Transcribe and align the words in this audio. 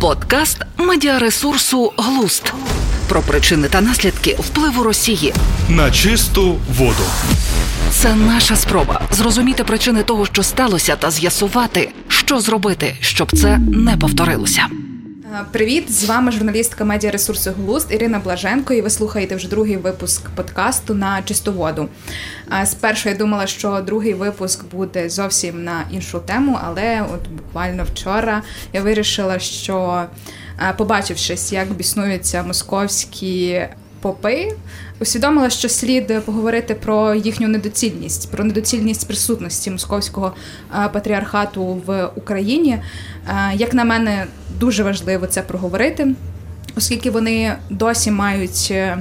Подкаст 0.00 0.58
медіаресурсу 0.78 1.92
Глуст 1.96 2.52
про 3.08 3.20
причини 3.20 3.68
та 3.68 3.80
наслідки 3.80 4.36
впливу 4.38 4.82
Росії 4.82 5.34
на 5.68 5.90
чисту 5.90 6.58
воду. 6.78 7.04
Це 7.90 8.14
наша 8.14 8.56
спроба 8.56 9.00
зрозуміти 9.10 9.64
причини 9.64 10.02
того, 10.02 10.26
що 10.26 10.42
сталося, 10.42 10.96
та 10.96 11.10
з'ясувати, 11.10 11.92
що 12.08 12.40
зробити, 12.40 12.96
щоб 13.00 13.36
це 13.36 13.58
не 13.58 13.96
повторилося. 13.96 14.66
Привіт, 15.52 15.92
з 15.92 16.04
вами 16.04 16.32
журналістка 16.32 16.84
медіаресурсу 16.84 17.50
Глуст 17.50 17.92
Ірина 17.92 18.18
Блаженко, 18.18 18.74
і 18.74 18.80
ви 18.80 18.90
слухаєте 18.90 19.36
вже 19.36 19.48
другий 19.48 19.76
випуск 19.76 20.30
подкасту 20.30 20.94
на 20.94 21.22
чисту 21.22 21.52
воду. 21.52 21.88
Спершу 22.64 23.08
я 23.08 23.14
думала, 23.14 23.46
що 23.46 23.80
другий 23.80 24.14
випуск 24.14 24.64
буде 24.64 25.08
зовсім 25.08 25.64
на 25.64 25.84
іншу 25.90 26.20
тему, 26.20 26.58
але 26.64 27.02
от 27.14 27.28
буквально 27.28 27.84
вчора 27.84 28.42
я 28.72 28.82
вирішила, 28.82 29.38
що 29.38 30.04
побачившись, 30.76 31.52
як 31.52 31.72
біснуються 31.72 32.42
московські 32.42 33.66
попи, 34.00 34.52
усвідомила, 35.00 35.50
що 35.50 35.68
слід 35.68 36.24
поговорити 36.24 36.74
про 36.74 37.14
їхню 37.14 37.48
недоцільність, 37.48 38.30
про 38.30 38.44
недоцільність 38.44 39.06
присутності 39.06 39.70
московського 39.70 40.34
патріархату 40.92 41.82
в 41.86 42.10
Україні. 42.16 42.78
Як 43.54 43.74
на 43.74 43.84
мене, 43.84 44.26
дуже 44.60 44.82
важливо 44.82 45.26
це 45.26 45.42
проговорити, 45.42 46.14
оскільки 46.76 47.10
вони 47.10 47.52
досі 47.70 48.10
мають 48.10 48.68
е, 48.70 48.98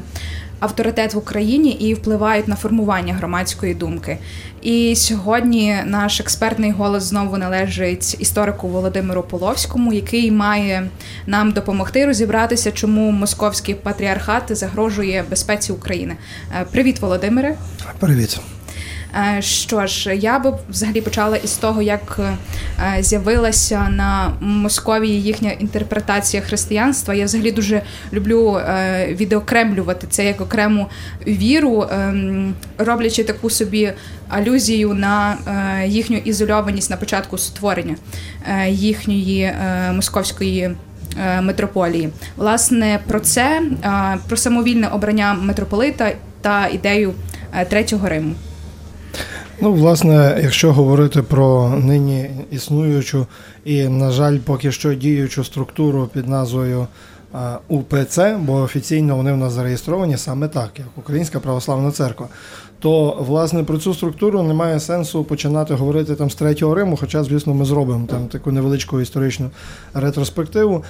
авторитет 0.65 1.13
в 1.13 1.17
Україні 1.17 1.71
і 1.71 1.93
впливають 1.93 2.47
на 2.47 2.55
формування 2.55 3.13
громадської 3.13 3.73
думки. 3.73 4.17
І 4.61 4.95
сьогодні 4.95 5.77
наш 5.85 6.19
експертний 6.19 6.71
голос 6.71 7.03
знову 7.03 7.37
належить 7.37 8.21
історику 8.21 8.67
Володимиру 8.67 9.23
Половському, 9.23 9.93
який 9.93 10.31
має 10.31 10.89
нам 11.27 11.51
допомогти 11.51 12.05
розібратися, 12.05 12.71
чому 12.71 13.11
московський 13.11 13.75
патріархат 13.75 14.43
загрожує 14.49 15.23
безпеці 15.29 15.71
України. 15.71 16.15
Е, 16.61 16.65
привіт, 16.71 16.99
Володимире. 16.99 17.55
Привіт. 17.99 18.39
Е, 19.15 19.41
що 19.41 19.87
ж, 19.87 20.15
я 20.15 20.39
би 20.39 20.53
взагалі 20.69 21.01
почала 21.01 21.37
із 21.37 21.53
того, 21.53 21.81
як 21.81 22.19
е, 22.19 23.03
з'явилася 23.03 23.89
на 23.89 24.31
Московії 24.39 25.21
їхня 25.21 25.51
інтерпретація 25.51 26.43
християнства. 26.43 27.13
Я 27.13 27.25
взагалі 27.25 27.51
дуже 27.51 27.81
люблю 28.13 28.57
е, 28.57 29.07
відеокремлювати 29.13 30.07
це 30.09 30.25
як 30.25 30.41
окрему 30.41 30.87
віру, 31.27 31.87
ем, 31.91 32.53
роблячи 32.77 33.23
таку 33.23 33.49
собі 33.49 33.93
алюзію 34.29 34.93
на 34.93 35.37
їхню 35.85 36.17
ізольованість 36.17 36.89
на 36.89 36.97
початку 36.97 37.37
створення 37.37 37.95
їхньої 38.67 39.53
московської. 39.93 40.75
Митрополії, 41.41 42.09
власне, 42.35 42.99
про 43.07 43.19
це 43.19 43.61
про 44.27 44.37
самовільне 44.37 44.87
обрання 44.87 45.33
митрополита 45.33 46.11
та 46.41 46.67
ідею 46.67 47.13
третього 47.69 48.09
Риму. 48.09 48.35
Ну, 49.61 49.73
власне, 49.73 50.39
якщо 50.43 50.73
говорити 50.73 51.21
про 51.21 51.69
нині 51.69 52.29
існуючу 52.51 53.27
і, 53.65 53.87
на 53.87 54.11
жаль, 54.11 54.37
поки 54.37 54.71
що 54.71 54.93
діючу 54.93 55.43
структуру 55.43 56.09
під 56.13 56.29
назвою 56.29 56.87
УПЦ, 57.67 58.37
бо 58.39 58.53
офіційно 58.53 59.15
вони 59.15 59.33
в 59.33 59.37
нас 59.37 59.53
зареєстровані 59.53 60.17
саме 60.17 60.47
так, 60.47 60.69
як 60.77 60.87
Українська 60.97 61.39
православна 61.39 61.91
церква, 61.91 62.27
то 62.79 63.17
власне 63.27 63.63
про 63.63 63.77
цю 63.77 63.93
структуру 63.93 64.43
немає 64.43 64.79
сенсу 64.79 65.23
починати 65.23 65.73
говорити 65.73 66.15
там 66.15 66.29
з 66.29 66.35
третього 66.35 66.75
Риму, 66.75 66.97
хоча, 66.97 67.23
звісно, 67.23 67.53
ми 67.53 67.65
зробимо 67.65 68.07
там 68.07 68.27
таку 68.27 68.51
невеличку 68.51 69.01
історичну 69.01 69.49
ретроспективу. 69.93 70.83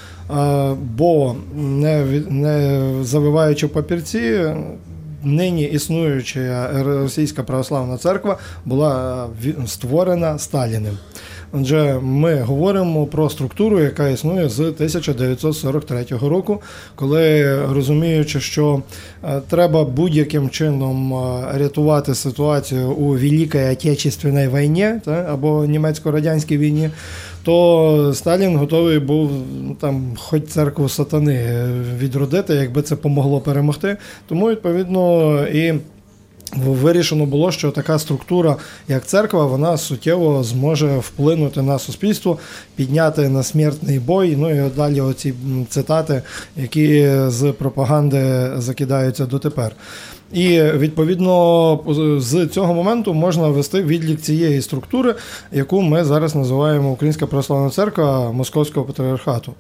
Бо 0.98 1.36
не 1.56 2.06
не 2.30 2.82
завиваючи 3.02 3.68
папірці, 3.68 4.56
нині 5.26 5.64
існуюча 5.64 6.70
російська 6.84 7.44
православна 7.44 7.98
церква 7.98 8.38
була 8.66 9.26
е, 9.46 9.54
створена 9.68 10.40
Сталіним. 10.40 10.98
Отже, 11.54 12.00
ми 12.02 12.42
говоримо 12.42 13.06
про 13.06 13.30
структуру, 13.30 13.80
яка 13.80 14.10
існує 14.10 14.50
з 14.50 14.60
1943 14.60 16.06
року, 16.22 16.62
коли 16.96 17.56
розуміючи, 17.66 18.40
що 18.40 18.82
е, 19.24 19.42
треба 19.50 19.84
будь-яким 19.84 20.50
чином 20.50 21.14
е, 21.14 21.58
рятувати 21.58 22.16
ситуацію 22.16 22.92
у 22.92 23.08
Великій 23.08 23.70
Отечественній 23.72 24.48
війні 24.48 24.92
та 25.06 25.12
або 25.12 25.66
німецько-радянській 25.66 26.58
війні, 26.58 26.90
то 27.46 28.12
Сталін 28.14 28.58
готовий 28.58 29.00
був 29.00 29.32
ну, 29.62 29.76
там, 29.82 30.14
хоч 30.18 30.44
церкву 30.44 30.90
сатани 30.90 31.66
відродити, 31.98 32.54
якби 32.54 32.82
це 32.82 32.96
помогло 32.96 33.42
перемогти. 33.42 33.98
Тому 34.28 34.50
відповідно 34.50 35.48
і. 35.48 35.74
Вирішено 36.56 37.26
було, 37.26 37.52
що 37.52 37.72
така 37.72 38.00
структура, 38.00 38.56
як 38.88 39.06
церква, 39.06 39.46
вона 39.46 39.78
суттєво 39.78 40.44
зможе 40.44 40.98
вплинути 40.98 41.62
на 41.62 41.80
суспільство, 41.80 42.38
підняти 42.76 43.30
на 43.30 43.44
смертний 43.44 44.00
бой. 44.00 44.36
Ну 44.36 44.66
і 44.66 44.70
далі 44.70 45.02
оці 45.02 45.34
цитати, 45.70 46.22
які 46.58 47.12
з 47.28 47.52
пропаганди 47.52 48.52
закидаються 48.58 49.26
дотепер. 49.26 49.72
І 50.36 50.62
відповідно 50.62 51.80
з 52.20 52.48
цього 52.48 52.74
моменту 52.74 53.14
можна 53.14 53.48
ввести 53.48 53.84
відлік 53.84 54.22
цієї 54.22 54.62
структури, 54.62 55.16
яку 55.52 55.82
ми 55.82 56.04
зараз 56.04 56.36
називаємо 56.36 56.92
Українська 56.92 57.28
православна 57.28 57.70
церква 57.70 58.32
Московського 58.32 58.86
патріархату. 58.86 59.54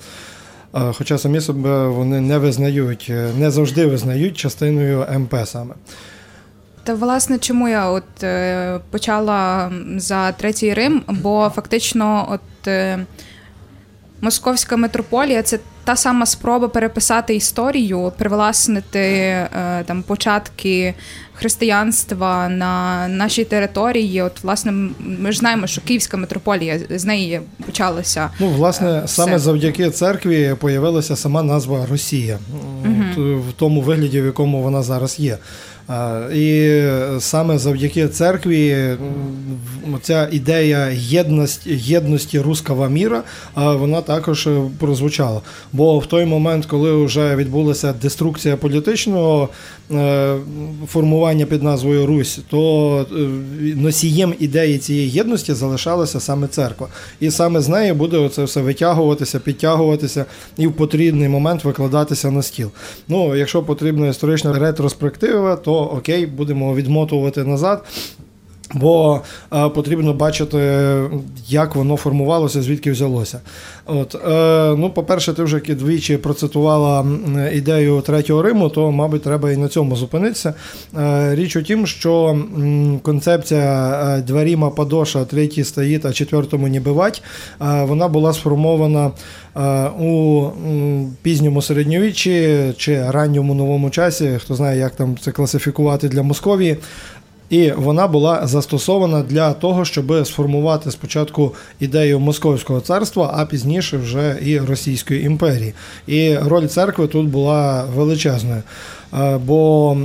Хоча 0.71 1.17
самі 1.17 1.41
себе 1.41 1.87
вони 1.87 2.21
не 2.21 2.37
визнають, 2.37 3.11
не 3.39 3.51
завжди 3.51 3.85
визнають 3.85 4.37
частиною 4.37 5.05
МП 5.19 5.35
саме. 5.45 5.73
Та 6.83 6.93
власне, 6.93 7.39
чому 7.39 7.69
я 7.69 7.89
от 7.89 8.23
е, 8.23 8.79
почала 8.91 9.71
за 9.97 10.31
третій 10.31 10.73
Рим? 10.73 11.03
Бо 11.07 11.51
фактично, 11.55 12.27
от 12.31 12.67
е, 12.67 13.05
московська 14.21 14.77
митрополія 14.77 15.41
це 15.41 15.59
та 15.83 15.95
сама 15.95 16.25
спроба 16.25 16.67
переписати 16.67 17.35
історію, 17.35 18.11
привласнити 18.17 18.99
е, 18.99 19.49
там 19.85 20.03
початки 20.03 20.93
християнства 21.33 22.49
на 22.49 23.07
нашій 23.07 23.43
території. 23.43 24.21
От, 24.21 24.43
власне, 24.43 24.71
ми 24.99 25.31
ж 25.31 25.39
знаємо, 25.39 25.67
що 25.67 25.81
Київська 25.81 26.17
митрополія 26.17 26.79
з 26.89 27.05
неї 27.05 27.41
почалося. 27.65 28.29
Ну, 28.39 28.49
власне, 28.49 28.89
е, 28.89 29.03
все. 29.05 29.15
саме 29.15 29.39
завдяки 29.39 29.89
церкві 29.89 30.55
появилася 30.59 31.15
сама 31.15 31.43
назва 31.43 31.85
Росія 31.91 32.39
угу. 32.85 33.39
в 33.49 33.53
тому 33.53 33.81
вигляді, 33.81 34.21
в 34.21 34.25
якому 34.25 34.61
вона 34.61 34.83
зараз 34.83 35.19
є. 35.19 35.37
І 36.33 36.81
саме 37.19 37.57
завдяки 37.57 38.07
церкві 38.07 38.87
ця 40.01 40.29
ідея 40.31 40.89
єдності 40.93 41.69
єдності 41.75 42.39
руского 42.39 42.89
міра 42.89 43.23
вона 43.55 44.01
також 44.01 44.49
прозвучала. 44.79 45.41
Бо 45.73 45.99
в 45.99 46.05
той 46.05 46.25
момент, 46.25 46.65
коли 46.65 47.05
вже 47.05 47.35
відбулася 47.35 47.93
деструкція 48.01 48.57
політичного 48.57 49.49
е, 49.91 50.35
формування 50.87 51.45
під 51.45 51.63
назвою 51.63 52.05
Русь, 52.05 52.39
то 52.49 53.05
е, 53.11 53.15
носієм 53.75 54.33
ідеї 54.39 54.77
цієї 54.77 55.09
єдності 55.09 55.53
залишалася 55.53 56.19
саме 56.19 56.47
церква. 56.47 56.87
І 57.19 57.31
саме 57.31 57.61
з 57.61 57.67
неї 57.69 57.93
буде 57.93 58.29
це 58.29 58.43
все 58.43 58.61
витягуватися, 58.61 59.39
підтягуватися 59.39 60.25
і 60.57 60.67
в 60.67 60.73
потрібний 60.73 61.29
момент 61.29 61.63
викладатися 61.63 62.31
на 62.31 62.41
стіл. 62.41 62.71
Ну, 63.07 63.35
якщо 63.35 63.63
потрібна 63.63 64.07
історична 64.07 64.59
ретроспектива, 64.59 65.55
то 65.55 65.74
окей, 65.81 66.25
будемо 66.25 66.75
відмотувати 66.75 67.43
назад. 67.43 67.85
Бо 68.73 69.21
е, 69.53 69.69
потрібно 69.69 70.13
бачити, 70.13 70.57
як 71.47 71.75
воно 71.75 71.97
формувалося, 71.97 72.61
звідки 72.61 72.91
взялося. 72.91 73.39
От, 73.85 74.15
е, 74.15 74.75
ну, 74.77 74.89
По-перше, 74.89 75.33
ти 75.33 75.43
вже 75.43 75.59
двічі 75.59 76.17
процитувала 76.17 77.05
ідею 77.53 78.01
третього 78.01 78.41
Риму, 78.41 78.69
то, 78.69 78.91
мабуть, 78.91 79.23
треба 79.23 79.51
і 79.51 79.57
на 79.57 79.67
цьому 79.67 79.95
зупинитися. 79.95 80.53
Е, 80.97 81.35
річ 81.35 81.55
у 81.55 81.63
тім, 81.63 81.87
що 81.87 82.39
концепція 83.01 84.01
е, 84.17 84.21
дверіма 84.21 84.69
Падоша, 84.69 85.25
третій 85.25 85.63
стоїть, 85.63 86.05
а 86.05 86.13
четвертому 86.13 86.67
не 86.67 86.79
бивать, 86.79 87.23
е, 87.61 87.83
вона 87.83 88.07
була 88.07 88.33
сформована 88.33 89.11
е, 89.57 89.89
у 89.89 90.45
пізньому 91.21 91.61
середньовіччі 91.61 92.59
чи 92.77 93.11
ранньому 93.11 93.53
новому 93.53 93.89
часі, 93.89 94.31
хто 94.37 94.55
знає, 94.55 94.79
як 94.79 94.95
там 94.95 95.17
це 95.21 95.31
класифікувати 95.31 96.09
для 96.09 96.23
Московії. 96.23 96.77
І 97.49 97.71
вона 97.71 98.07
була 98.07 98.47
застосована 98.47 99.21
для 99.21 99.53
того, 99.53 99.85
щоб 99.85 100.25
сформувати 100.27 100.91
спочатку 100.91 101.53
ідею 101.79 102.19
Московського 102.19 102.81
царства, 102.81 103.33
а 103.37 103.45
пізніше 103.45 103.97
вже 103.97 104.39
і 104.45 104.59
Російської 104.59 105.25
імперії. 105.25 105.73
І 106.07 106.37
роль 106.37 106.67
церкви 106.67 107.07
тут 107.07 107.27
була 107.27 107.83
величезною. 107.95 108.63
Бо 109.45 109.97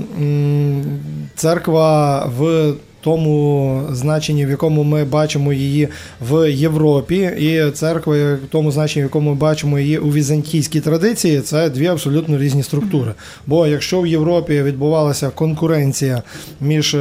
церква 1.34 2.24
в 2.38 2.72
тому 3.00 3.82
значенні, 3.90 4.46
в 4.46 4.50
якому 4.50 4.84
ми 4.84 5.04
бачимо 5.04 5.52
її 5.52 5.88
в 6.30 6.50
Європі, 6.50 7.30
і 7.38 7.70
церква 7.70 8.14
в 8.14 8.38
тому 8.50 8.72
значенні, 8.72 9.02
в 9.02 9.06
якому 9.06 9.30
ми 9.30 9.36
бачимо 9.36 9.78
її 9.78 9.98
у 9.98 10.12
візантійській 10.12 10.80
традиції, 10.80 11.40
це 11.40 11.70
дві 11.70 11.86
абсолютно 11.86 12.38
різні 12.38 12.62
структури. 12.62 13.14
Бо 13.46 13.66
якщо 13.66 14.00
в 14.00 14.06
Європі 14.06 14.62
відбувалася 14.62 15.30
конкуренція 15.30 16.22
між 16.60 16.96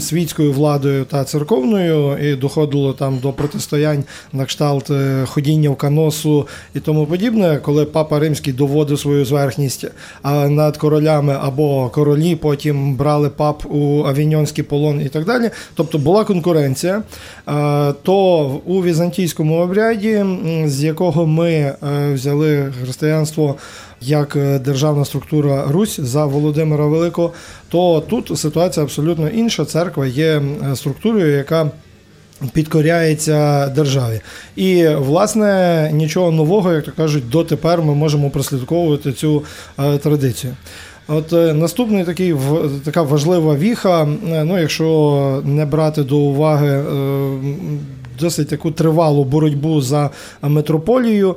світською 0.00 0.52
владою 0.52 1.04
та 1.04 1.24
церковною, 1.24 2.18
і 2.18 2.34
доходило 2.34 2.92
там 2.92 3.18
до 3.22 3.32
протистоянь 3.32 4.04
на 4.32 4.44
кшталт 4.44 4.90
е, 4.90 5.24
ходіння 5.26 5.70
в 5.70 5.76
каносу 5.76 6.46
і 6.74 6.80
тому 6.80 7.06
подібне, 7.06 7.58
коли 7.62 7.84
папа 7.84 8.18
римський 8.18 8.52
доводив 8.52 9.00
свою 9.00 9.24
зверхність 9.24 9.86
над 10.48 10.76
королями 10.76 11.36
або 11.42 11.88
королі 11.88 12.36
потім 12.36 12.94
брали 12.94 13.30
пап 13.30 13.66
у 13.70 14.04
авіньонський 14.06 14.64
полон 14.88 15.06
і 15.06 15.08
так 15.08 15.24
далі. 15.24 15.50
Тобто 15.74 15.98
була 15.98 16.24
конкуренція, 16.24 17.02
то 18.02 18.46
у 18.66 18.82
візантійському 18.82 19.56
обряді, 19.56 20.24
з 20.66 20.84
якого 20.84 21.26
ми 21.26 21.52
е, 21.52 21.76
взяли 22.14 22.72
християнство 22.82 23.56
як 24.00 24.36
е, 24.36 24.58
державна 24.58 25.04
структура 25.04 25.64
Русь 25.68 26.00
за 26.00 26.26
Володимира 26.26 26.86
Великого, 26.86 27.32
то 27.68 28.00
тут 28.00 28.38
ситуація 28.38 28.84
абсолютно 28.84 29.28
інша. 29.28 29.64
Церква 29.64 30.06
є 30.06 30.42
структурою, 30.74 31.36
яка 31.36 31.70
підкоряється 32.52 33.68
державі. 33.68 34.20
І, 34.56 34.88
власне, 34.88 35.90
нічого 35.92 36.30
нового, 36.30 36.72
як 36.72 36.84
то 36.84 36.92
кажуть, 36.92 37.28
дотепер 37.28 37.82
ми 37.82 37.94
можемо 37.94 38.30
прослідковувати 38.30 39.12
цю 39.12 39.44
е, 39.78 39.98
традицію. 39.98 40.54
От 41.08 41.32
е, 41.32 41.54
наступний 41.54 42.04
такий 42.04 42.34
така 42.84 43.02
важлива 43.02 43.54
віха, 43.54 44.02
е, 44.02 44.44
ну 44.44 44.58
якщо 44.58 45.42
не 45.44 45.66
брати 45.66 46.02
до 46.02 46.16
уваги 46.16 46.68
е, 46.68 46.84
досить 48.20 48.48
таку 48.48 48.70
тривалу 48.70 49.24
боротьбу 49.24 49.80
за 49.80 50.10
метрополію. 50.42 51.36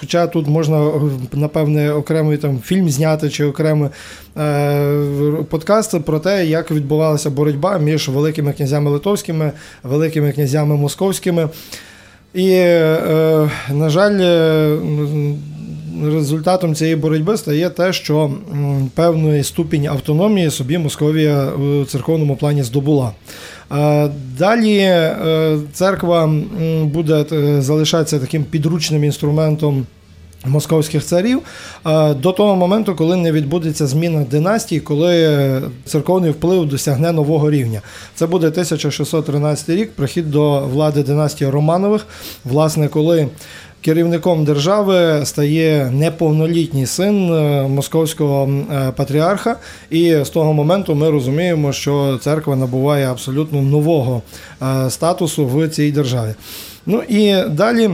Хоча 0.00 0.26
тут 0.26 0.48
можна 0.48 0.90
напевне 1.32 1.92
окремий 1.92 2.36
там 2.36 2.58
фільм 2.58 2.90
зняти 2.90 3.30
чи 3.30 3.44
окремий 3.44 3.90
подкаст 5.48 6.00
про 6.04 6.18
те, 6.18 6.46
як 6.46 6.70
відбувалася 6.70 7.30
боротьба 7.30 7.78
між 7.78 8.08
великими 8.08 8.52
князями 8.52 8.90
литовськими, 8.90 9.52
великими 9.82 10.32
князями 10.32 10.76
московськими. 10.76 11.48
І, 12.34 12.50
е, 12.50 13.50
на 13.70 13.90
жаль, 13.90 14.20
е, 14.20 14.78
результатом 16.04 16.74
цієї 16.74 16.96
боротьби 16.96 17.36
стає 17.36 17.70
те, 17.70 17.92
що 17.92 18.30
певний 18.94 19.44
ступінь 19.44 19.86
автономії 19.86 20.50
собі 20.50 20.78
Московія 20.78 21.44
в 21.44 21.86
церковному 21.86 22.36
плані 22.36 22.62
здобула. 22.62 23.12
Е, 23.72 24.10
Далі 24.38 24.78
е, 24.78 25.58
церква 25.72 26.34
буде 26.82 27.24
е, 27.32 27.62
залишатися 27.62 28.18
таким 28.18 28.44
підручним 28.44 29.04
інструментом. 29.04 29.86
Московських 30.46 31.04
царів 31.04 31.40
е, 31.86 32.14
до 32.14 32.32
того 32.32 32.56
моменту, 32.56 32.94
коли 32.94 33.16
не 33.16 33.32
відбудеться 33.32 33.86
зміна 33.86 34.24
династій, 34.30 34.80
коли 34.80 35.62
церковний 35.84 36.30
вплив 36.30 36.66
досягне 36.66 37.12
нового 37.12 37.50
рівня. 37.50 37.80
Це 38.14 38.26
буде 38.26 38.46
1613 38.46 39.68
рік, 39.68 39.92
прихід 39.92 40.30
до 40.30 40.60
влади 40.60 41.02
династії 41.02 41.50
Романових, 41.50 42.06
власне, 42.44 42.88
коли 42.88 43.28
керівником 43.80 44.44
держави 44.44 45.20
стає 45.24 45.90
неповнолітній 45.90 46.86
син 46.86 47.32
е, 47.32 47.68
московського 47.68 48.50
е, 48.72 48.92
патріарха, 48.96 49.56
і 49.90 50.24
з 50.24 50.30
того 50.30 50.52
моменту 50.52 50.94
ми 50.94 51.10
розуміємо, 51.10 51.72
що 51.72 52.18
церква 52.22 52.56
набуває 52.56 53.10
абсолютно 53.10 53.62
нового 53.62 54.22
статусу 54.88 55.46
в 55.46 55.68
цій 55.68 55.92
державі. 55.92 56.34
Ну 56.86 57.02
і 57.08 57.34
далі. 57.48 57.90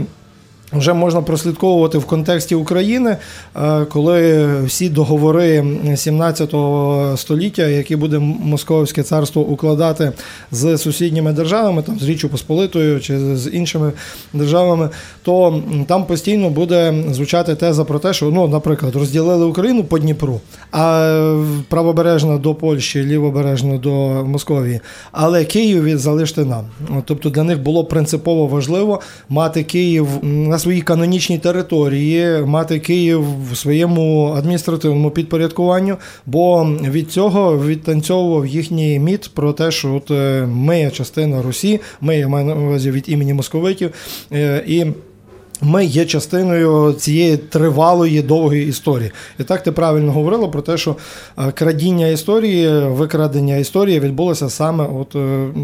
Вже 0.79 0.93
можна 0.93 1.23
прослідковувати 1.23 1.99
в 1.99 2.05
контексті 2.05 2.55
України, 2.55 3.17
е, 3.57 3.85
коли 3.85 4.47
всі 4.65 4.89
договори 4.89 5.65
17 5.97 6.55
століття, 7.17 7.67
які 7.67 7.97
буде 7.97 8.19
Московське 8.19 9.03
царство 9.03 9.43
укладати 9.43 10.13
з 10.51 10.79
сусідніми 10.79 11.33
державами, 11.33 11.83
там 11.83 11.99
з 11.99 12.09
Річчю 12.09 12.29
Посполитою 12.29 13.01
чи 13.01 13.37
з 13.37 13.51
іншими 13.51 13.93
державами, 14.33 14.89
то 15.23 15.63
там 15.87 16.05
постійно 16.07 16.51
буде 16.51 16.95
звучати 17.13 17.55
теза 17.55 17.85
про 17.85 17.99
те, 17.99 18.13
що 18.13 18.27
ну, 18.31 18.49
наприклад, 18.49 18.97
розділили 18.97 19.47
Україну 19.47 19.85
по 19.85 19.99
Дніпру, 19.99 20.41
а 20.73 21.01
е, 21.01 21.63
правобережна 21.69 22.39
до 22.39 22.55
Польщі, 22.55 23.05
лівобережна 23.05 23.79
до 23.79 23.91
Московії, 24.25 24.81
але 25.13 25.45
Київ 25.45 25.85
від- 25.85 25.99
залиште 25.99 26.45
нам. 26.45 26.65
Тобто 27.05 27.31
для 27.31 27.43
них 27.43 27.63
було 27.63 27.85
принципово 27.85 28.47
важливо 28.47 29.01
мати 29.29 29.63
Київ 29.63 30.09
на 30.23 30.59
своїй 30.67 30.83
канонічній 30.83 31.39
території, 31.39 32.43
мати 32.47 32.79
Київ 32.79 33.25
в 33.51 33.57
своєму 33.57 34.33
адміністративному 34.37 35.11
підпорядкуванню, 35.11 35.97
бо 36.27 36.65
від 36.65 37.11
цього 37.11 37.59
відтанцьовував 37.67 38.47
їхній 38.47 38.99
міт 38.99 39.31
про 39.35 39.53
те, 39.53 39.71
що 39.71 39.95
от 39.95 40.11
е, 40.11 40.47
ми 40.47 40.91
частина 40.91 41.43
Русі, 41.43 41.81
ми 42.01 42.19
я 42.19 42.29
маю 42.29 42.47
на 42.47 42.55
увазі 42.55 42.91
від 42.91 43.09
імені 43.09 43.35
московитів. 43.35 43.91
е, 44.33 44.65
І 44.67 44.87
ми 45.63 45.85
є 45.85 46.05
частиною 46.05 46.93
цієї 46.93 47.37
тривалої 47.37 48.23
довгої 48.23 48.69
історії. 48.69 49.11
І 49.39 49.45
так 49.45 49.63
ти 49.63 49.73
правильно 49.73 50.13
говорила 50.13 50.49
про 50.49 50.63
те, 50.63 50.77
що 50.77 50.97
е, 51.39 51.53
крадіння 51.53 52.07
історії, 52.07 52.69
викрадення 52.79 53.57
історії 53.57 54.01
відбулося 54.01 54.51
саме 54.51 54.85
от 54.85 55.17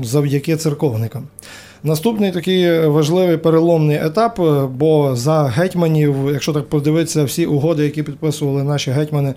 завдяки 0.05 0.57
церковникам. 0.57 1.23
Наступний 1.85 2.33
такий 2.33 2.87
важливий 2.87 3.37
переломний 3.37 3.97
етап, 3.97 4.41
е, 4.41 4.69
бо 4.75 5.17
за 5.17 5.43
гетьманів, 5.43 6.17
якщо 6.33 6.53
так 6.53 6.69
подивитися, 6.69 7.25
всі 7.25 7.47
угоди, 7.47 7.85
які 7.85 8.03
підписували 8.03 8.63
наші 8.63 8.91
гетьмани 8.91 9.35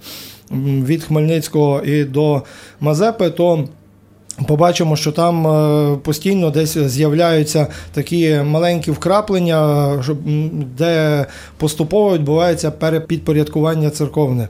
від 0.52 1.04
Хмельницького 1.04 1.82
і 1.82 2.04
до 2.04 2.42
Мазепи, 2.80 3.30
то 3.30 3.68
Побачимо, 4.48 4.96
що 4.96 5.12
там 5.12 5.48
е, 5.48 5.98
постійно 5.98 6.50
десь 6.52 6.78
з'являються 6.78 7.68
такі 7.94 8.36
маленькі 8.46 8.92
вкраплення, 8.92 9.90
де 10.78 11.26
поступово 11.58 12.14
відбувається 12.14 12.72
перепідпорядкування 12.72 13.90
церковне. 13.90 14.48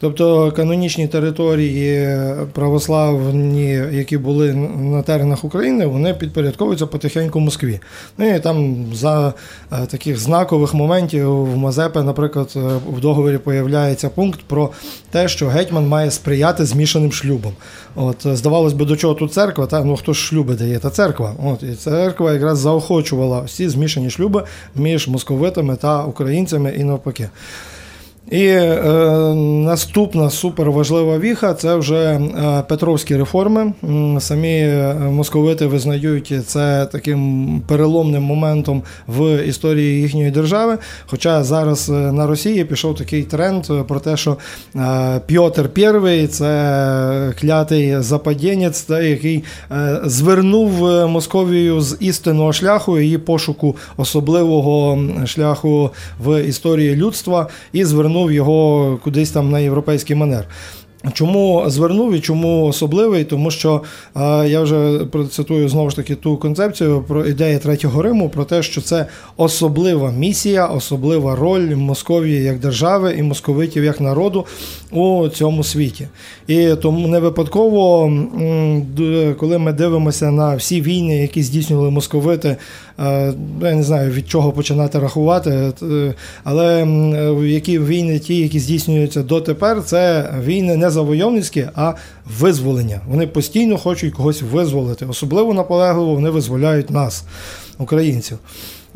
Тобто 0.00 0.52
канонічні 0.52 1.08
території 1.08 2.18
православні, 2.52 3.82
які 3.92 4.18
були 4.18 4.54
на 4.78 5.02
теренах 5.02 5.44
України, 5.44 5.86
вони 5.86 6.14
підпорядковуються 6.14 6.86
потихеньку 6.86 7.40
Москві. 7.40 7.80
Ну 8.18 8.34
і 8.34 8.40
там 8.40 8.86
за 8.94 9.34
е, 9.72 9.86
таких 9.86 10.18
знакових 10.18 10.74
моментів 10.74 11.44
в 11.44 11.56
Мазепи, 11.56 12.02
наприклад, 12.02 12.52
е, 12.56 12.60
в 12.96 13.00
договорі 13.00 13.38
появляється 13.38 14.08
пункт 14.08 14.40
про 14.46 14.70
те, 15.10 15.28
що 15.28 15.48
гетьман 15.48 15.88
має 15.88 16.10
сприяти 16.10 16.64
змішаним 16.64 17.12
шлюбом. 17.12 17.52
От 17.94 18.26
е, 18.26 18.36
здавалось 18.36 18.72
би, 18.72 18.84
до 18.84 18.96
чого 18.96 19.14
тут 19.14 19.32
церква? 19.32 19.66
Та 19.66 19.84
ну 19.84 19.96
хто 19.96 20.12
ж 20.12 20.20
шлюби 20.20 20.54
дає? 20.54 20.78
Та 20.78 20.90
церква. 20.90 21.34
От 21.44 21.62
і 21.62 21.74
церква 21.74 22.32
якраз 22.32 22.58
заохочувала 22.58 23.40
всі 23.40 23.68
змішані 23.68 24.10
шлюби 24.10 24.44
між 24.74 25.08
московитами 25.08 25.76
та 25.76 26.04
українцями 26.04 26.74
і 26.78 26.84
навпаки. 26.84 27.28
І 28.30 28.46
е, 28.46 28.82
наступна 29.64 30.30
суперважлива 30.30 31.18
віха 31.18 31.54
це 31.54 31.76
вже 31.76 31.96
е, 31.96 32.62
Петровські 32.68 33.16
реформи. 33.16 33.72
Самі 34.18 34.58
е, 34.58 34.94
московити 34.94 35.66
визнають 35.66 36.34
це 36.46 36.86
таким 36.92 37.62
переломним 37.66 38.22
моментом 38.22 38.82
в 39.06 39.44
історії 39.44 40.02
їхньої 40.02 40.30
держави. 40.30 40.78
Хоча 41.06 41.44
зараз 41.44 41.90
е, 41.90 41.92
на 41.92 42.26
Росії 42.26 42.64
пішов 42.64 42.96
такий 42.96 43.22
тренд 43.22 43.64
про 43.88 44.00
те, 44.00 44.16
що 44.16 44.36
Пьотр 45.28 45.70
І 46.22 46.26
це 46.26 47.34
клятий 47.40 48.00
западінець, 48.00 48.82
та, 48.82 49.02
який 49.02 49.44
звернув 50.04 50.82
Московію 51.08 51.80
з 51.80 51.96
істинного 52.00 52.52
шляху, 52.52 52.98
її 52.98 53.18
пошуку 53.18 53.76
особливого 53.96 54.98
шляху 55.26 55.90
в 56.24 56.42
історії 56.42 56.96
людства, 56.96 57.46
і 57.72 57.84
звернув 57.84 58.17
його 58.18 58.98
кудись 59.04 59.30
там 59.30 59.50
на 59.50 59.58
європейський 59.60 60.16
манер. 60.16 60.48
Чому 61.12 61.64
звернув 61.66 62.14
і 62.14 62.20
чому 62.20 62.66
особливий? 62.66 63.24
Тому 63.24 63.50
що 63.50 63.82
е, 64.16 64.48
я 64.48 64.60
вже 64.60 64.98
процитую 64.98 65.68
знову 65.68 65.90
ж 65.90 65.96
таки 65.96 66.14
ту 66.14 66.36
концепцію 66.36 67.04
про 67.08 67.26
ідею 67.26 67.58
третього 67.58 68.02
Риму, 68.02 68.28
про 68.28 68.44
те, 68.44 68.62
що 68.62 68.80
це 68.80 69.06
особлива 69.36 70.12
місія, 70.12 70.66
особлива 70.66 71.36
роль 71.36 71.76
Московії 71.76 72.42
як 72.42 72.58
держави 72.58 73.14
і 73.18 73.22
московитів 73.22 73.84
як 73.84 74.00
народу 74.00 74.46
у 74.90 75.28
цьому 75.28 75.64
світі. 75.64 76.08
І 76.48 76.74
тому 76.82 77.08
не 77.08 77.18
випадково, 77.18 78.12
коли 79.38 79.58
ми 79.58 79.72
дивимося 79.72 80.30
на 80.30 80.56
всі 80.56 80.80
війни, 80.80 81.16
які 81.16 81.42
здійснювали 81.42 81.90
московити, 81.90 82.56
е, 82.98 83.32
я 83.62 83.74
не 83.74 83.82
знаю 83.82 84.10
від 84.10 84.28
чого 84.28 84.52
починати 84.52 84.98
рахувати, 84.98 85.72
е, 85.82 86.14
але 86.44 86.86
які 87.42 87.78
війни, 87.78 88.18
ті, 88.18 88.36
які 88.36 88.60
здійснюються 88.60 89.22
дотепер, 89.22 89.82
це 89.84 90.30
війни 90.44 90.76
не 90.76 90.90
завойовницькі, 90.90 91.68
а 91.74 91.94
визволення. 92.38 93.00
Вони 93.08 93.26
постійно 93.26 93.78
хочуть 93.78 94.14
когось 94.14 94.42
визволити. 94.42 95.06
Особливо 95.06 95.54
наполегливо 95.54 96.14
вони 96.14 96.30
визволяють 96.30 96.90
нас, 96.90 97.24
українців. 97.78 98.38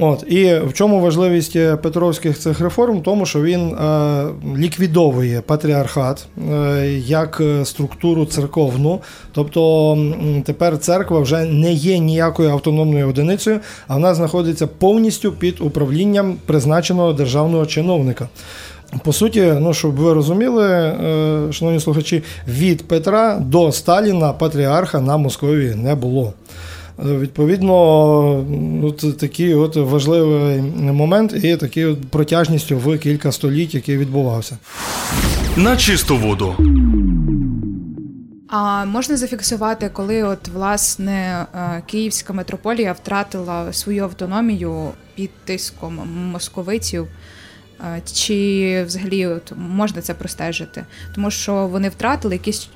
От 0.02 0.24
і 0.28 0.58
в 0.58 0.72
чому 0.72 1.00
важливість 1.00 1.56
е, 1.56 1.76
Петровських 1.76 2.38
цих 2.38 2.60
реформ? 2.60 2.98
В 2.98 3.02
тому, 3.02 3.26
що 3.26 3.42
він 3.42 3.60
е, 3.60 4.24
ліквідовує 4.56 5.40
патріархат 5.40 6.26
е, 6.52 6.86
як 7.06 7.40
е, 7.40 7.64
структуру 7.64 8.24
церковну. 8.26 9.00
Тобто 9.32 9.98
тепер 10.44 10.78
церква 10.78 11.20
вже 11.20 11.44
не 11.44 11.72
є 11.72 11.98
ніякою 11.98 12.50
автономною 12.50 13.08
одиницею, 13.08 13.60
а 13.88 13.94
вона 13.94 14.14
знаходиться 14.14 14.66
повністю 14.66 15.32
під 15.32 15.60
управлінням 15.60 16.36
призначеного 16.46 17.12
державного 17.12 17.66
чиновника. 17.66 18.28
По 19.04 19.12
суті, 19.12 19.52
ну 19.60 19.74
щоб 19.74 19.94
ви 19.94 20.12
розуміли, 20.12 20.68
е, 20.68 21.52
шановні 21.52 21.80
слухачі, 21.80 22.22
від 22.48 22.88
Петра 22.88 23.38
до 23.40 23.72
Сталіна 23.72 24.32
патріарха 24.32 25.00
на 25.00 25.16
Московії 25.16 25.74
не 25.74 25.94
було. 25.94 26.32
Е, 26.98 27.16
Відповідно, 27.18 28.44
ну, 28.50 28.92
це 28.92 29.12
такий 29.12 29.54
от 29.54 29.76
важливий 29.76 30.62
момент 30.92 31.44
і 31.44 31.56
такий 31.56 31.84
от 31.84 32.10
протяжністю 32.10 32.78
в 32.78 32.98
кілька 32.98 33.32
століть, 33.32 33.74
який 33.74 33.96
відбувався. 33.96 34.58
На 35.56 35.76
чисту 35.76 36.16
воду. 36.16 36.56
А 38.48 38.84
можна 38.84 39.16
зафіксувати, 39.16 39.88
коли 39.88 40.22
от 40.22 40.48
власне 40.48 41.46
е, 41.54 41.82
Київська 41.86 42.32
митрополія 42.32 42.92
втратила 42.92 43.72
свою 43.72 44.04
автономію 44.04 44.90
під 45.14 45.30
тиском 45.44 46.00
московитів? 46.32 47.06
Е, 47.80 48.02
Чи 48.12 48.84
взагалі 48.86 49.26
от 49.26 49.52
можна 49.56 50.02
це 50.02 50.14
простежити? 50.14 50.84
Тому 51.14 51.30
що 51.30 51.66
вони 51.66 51.88
втратили 51.88 52.34
якийсь 52.34 52.68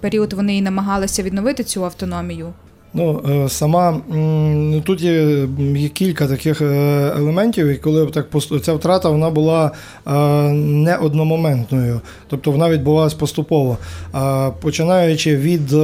період, 0.00 0.32
вони 0.32 0.56
і 0.56 0.62
намагалися 0.62 1.22
відновити 1.22 1.64
цю 1.64 1.84
автономію. 1.84 2.52
Ну, 2.94 3.22
е, 3.44 3.48
сама 3.48 4.00
ну, 4.08 4.80
тут 4.80 5.00
є, 5.00 5.48
кілька 5.94 6.26
таких 6.26 6.62
е, 6.62 6.64
елементів, 7.16 7.66
і 7.66 7.76
коли 7.76 8.06
так 8.06 8.26
ця 8.62 8.72
втрата 8.72 9.08
вона 9.08 9.30
була 9.30 9.70
е, 10.06 10.12
не 10.52 10.96
одномоментною, 10.96 12.00
тобто 12.28 12.50
вона 12.50 12.70
відбувалась 12.70 13.14
поступово. 13.14 13.78
Починаючи 14.60 15.36
від 15.36 15.74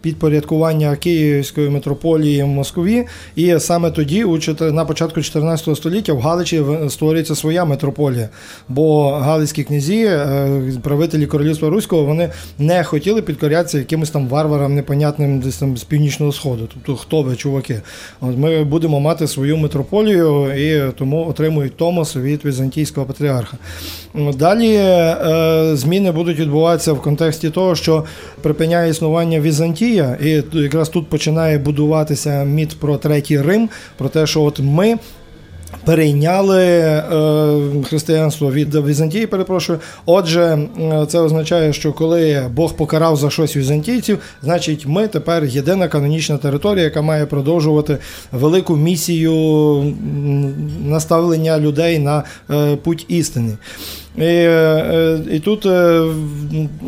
підпорядкування 0.00 0.96
Київської 0.96 1.70
митрополії 1.70 2.42
в 2.42 2.46
Москві, 2.46 3.06
і 3.36 3.58
саме 3.58 3.90
тоді, 3.90 4.26
на 4.60 4.84
початку 4.84 5.22
14 5.22 5.76
століття, 5.76 6.12
в 6.12 6.20
Галичі 6.20 6.62
створюється 6.88 7.34
своя 7.34 7.64
митрополія, 7.64 8.28
бо 8.68 9.10
галицькі 9.10 9.64
князі, 9.64 10.10
правителі 10.82 11.26
королівства 11.26 11.70
Руського, 11.70 12.04
вони 12.04 12.30
не 12.58 12.84
хотіли 12.84 13.22
підкорятися 13.22 13.78
якимось 13.78 14.10
там 14.10 14.28
варварам 14.28 14.74
непонятним 14.74 14.95
десь 15.18 15.56
там 15.56 15.76
з 15.76 15.84
північного 15.84 16.32
сходу. 16.32 16.68
Тобто, 16.74 16.96
хто 16.96 17.22
ви, 17.22 17.36
чуваки? 17.36 17.80
От 18.20 18.36
ми 18.36 18.64
будемо 18.64 19.00
мати 19.00 19.28
свою 19.28 19.56
митрополію 19.56 20.52
і 20.52 20.92
тому 20.92 21.28
отримують 21.28 21.76
Томос 21.76 22.16
від 22.16 22.44
візантійського 22.44 23.06
патріарха. 23.06 23.56
Далі 24.14 24.74
е, 24.74 25.70
зміни 25.72 26.12
будуть 26.12 26.38
відбуватися 26.38 26.92
в 26.92 27.02
контексті 27.02 27.50
того, 27.50 27.74
що 27.74 28.04
припиняє 28.42 28.90
існування 28.90 29.40
Візантія, 29.40 30.18
і 30.22 30.42
якраз 30.52 30.88
тут 30.88 31.08
починає 31.08 31.58
будуватися 31.58 32.44
міт 32.44 32.76
про 32.80 32.96
третій 32.96 33.40
Рим, 33.40 33.68
про 33.98 34.08
те, 34.08 34.26
що 34.26 34.42
от 34.42 34.60
ми. 34.60 34.96
Перейняли 35.84 36.64
е, 36.64 37.02
християнство 37.88 38.52
від 38.52 38.74
Візантії, 38.74 39.26
перепрошую. 39.26 39.78
Отже, 40.06 40.58
це 41.08 41.18
означає, 41.18 41.72
що 41.72 41.92
коли 41.92 42.50
Бог 42.54 42.74
покарав 42.74 43.16
за 43.16 43.30
щось 43.30 43.56
візантійців, 43.56 44.18
значить 44.42 44.86
ми 44.86 45.08
тепер 45.08 45.44
єдина 45.44 45.88
канонічна 45.88 46.38
територія, 46.38 46.84
яка 46.84 47.02
має 47.02 47.26
продовжувати 47.26 47.98
велику 48.32 48.76
місію 48.76 49.34
наставлення 50.86 51.58
людей 51.58 51.98
на 51.98 52.24
е, 52.50 52.76
путь 52.76 53.04
істини. 53.08 53.56
І, 54.16 54.24
е, 54.24 55.20
і 55.30 55.40
тут 55.40 55.66
е, 55.66 56.02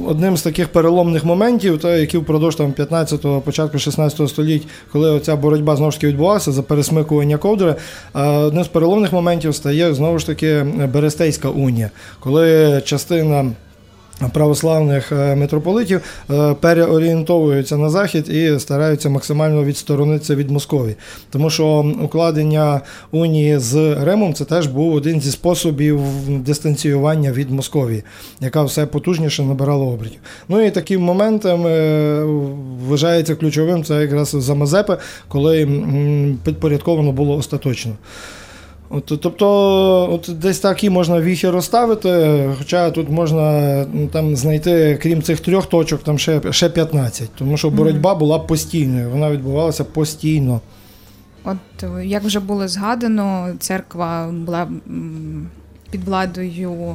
одним 0.06 0.36
з 0.36 0.42
таких 0.42 0.68
переломних 0.68 1.24
моментів, 1.24 1.78
та, 1.78 1.96
які 1.96 2.18
впродовж 2.18 2.54
там 2.54 2.72
15-го, 2.72 3.40
початку 3.40 3.78
16 3.78 4.28
століть, 4.28 4.66
коли 4.92 5.10
оця 5.10 5.36
боротьба 5.36 5.76
знову 5.76 5.90
ж 5.90 5.96
таки 5.96 6.06
відбувалася 6.06 6.52
за 6.52 6.62
пересмикування 6.62 7.36
ковдри, 7.36 7.74
е, 8.14 8.22
одним 8.22 8.64
з 8.64 8.68
переломних 8.68 9.12
моментів 9.12 9.54
стає 9.54 9.94
знову 9.94 10.18
ж 10.18 10.26
таки 10.26 10.66
Берестейська 10.92 11.48
унія, 11.48 11.90
коли 12.20 12.82
частина. 12.84 13.50
Православних 14.32 15.12
е, 15.12 15.36
митрополитів 15.36 16.00
е, 16.30 16.54
переорієнтовуються 16.54 17.76
на 17.76 17.90
захід 17.90 18.28
і 18.28 18.58
стараються 18.58 19.08
максимально 19.08 19.64
відсторонитися 19.64 20.34
від 20.34 20.50
Московії. 20.50 20.96
Тому 21.30 21.50
що 21.50 21.94
укладення 22.02 22.80
унії 23.10 23.58
з 23.58 23.94
Римом 24.04 24.34
це 24.34 24.44
теж 24.44 24.66
був 24.66 24.94
один 24.94 25.20
зі 25.20 25.30
способів 25.30 26.00
дистанціювання 26.28 27.32
від 27.32 27.50
Московії, 27.50 28.02
яка 28.40 28.62
все 28.62 28.86
потужніше 28.86 29.42
набирала 29.42 29.84
обертів. 29.84 30.20
Ну 30.48 30.60
і 30.60 30.70
таким 30.70 31.02
моментом 31.02 31.66
е, 31.66 32.22
вважається 32.88 33.34
ключовим 33.34 33.84
це 33.84 34.00
якраз 34.00 34.28
за 34.28 34.54
Мазепи, 34.54 34.96
коли 35.28 35.68
підпорядковано 36.44 37.12
було 37.12 37.36
остаточно. 37.36 37.92
От, 38.90 39.04
тобто, 39.20 39.48
от 40.12 40.38
десь 40.38 40.58
такі 40.58 40.90
можна 40.90 41.20
віхи 41.20 41.50
розставити, 41.50 42.44
хоча 42.58 42.90
тут 42.90 43.08
можна 43.10 43.86
ну, 43.92 44.06
там 44.06 44.36
знайти, 44.36 44.98
крім 45.02 45.22
цих 45.22 45.40
трьох 45.40 45.66
точок, 45.66 46.02
там 46.02 46.18
ще, 46.18 46.40
ще 46.50 46.68
15, 46.68 47.30
тому 47.38 47.56
що 47.56 47.70
боротьба 47.70 48.14
була 48.14 48.38
постійною, 48.38 49.10
вона 49.10 49.30
відбувалася 49.30 49.84
постійно. 49.84 50.60
От 51.44 51.56
як 52.04 52.24
вже 52.24 52.40
було 52.40 52.68
згадано, 52.68 53.54
церква 53.58 54.28
була 54.32 54.68
під 55.90 56.04
владою 56.04 56.94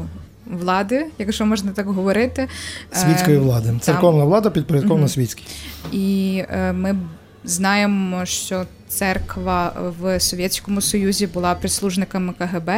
влади, 0.60 1.06
якщо 1.20 1.46
можна 1.46 1.72
так 1.72 1.88
говорити. 1.88 2.48
Світської 2.92 3.38
влади. 3.38 3.74
Церковна 3.82 4.24
влада 4.24 4.50
підпорядкована 4.50 5.06
Мгм. 5.06 5.10
світській. 5.10 5.44
І 5.92 6.38
е, 6.50 6.74
ми 6.74 6.96
знаємо, 7.44 8.26
що 8.26 8.66
церква 8.88 9.74
в 10.00 10.20
Совєтському 10.20 10.82
Союзі 10.82 11.28
була 11.28 11.56
прислужниками 11.56 12.34
КГБ. 12.34 12.70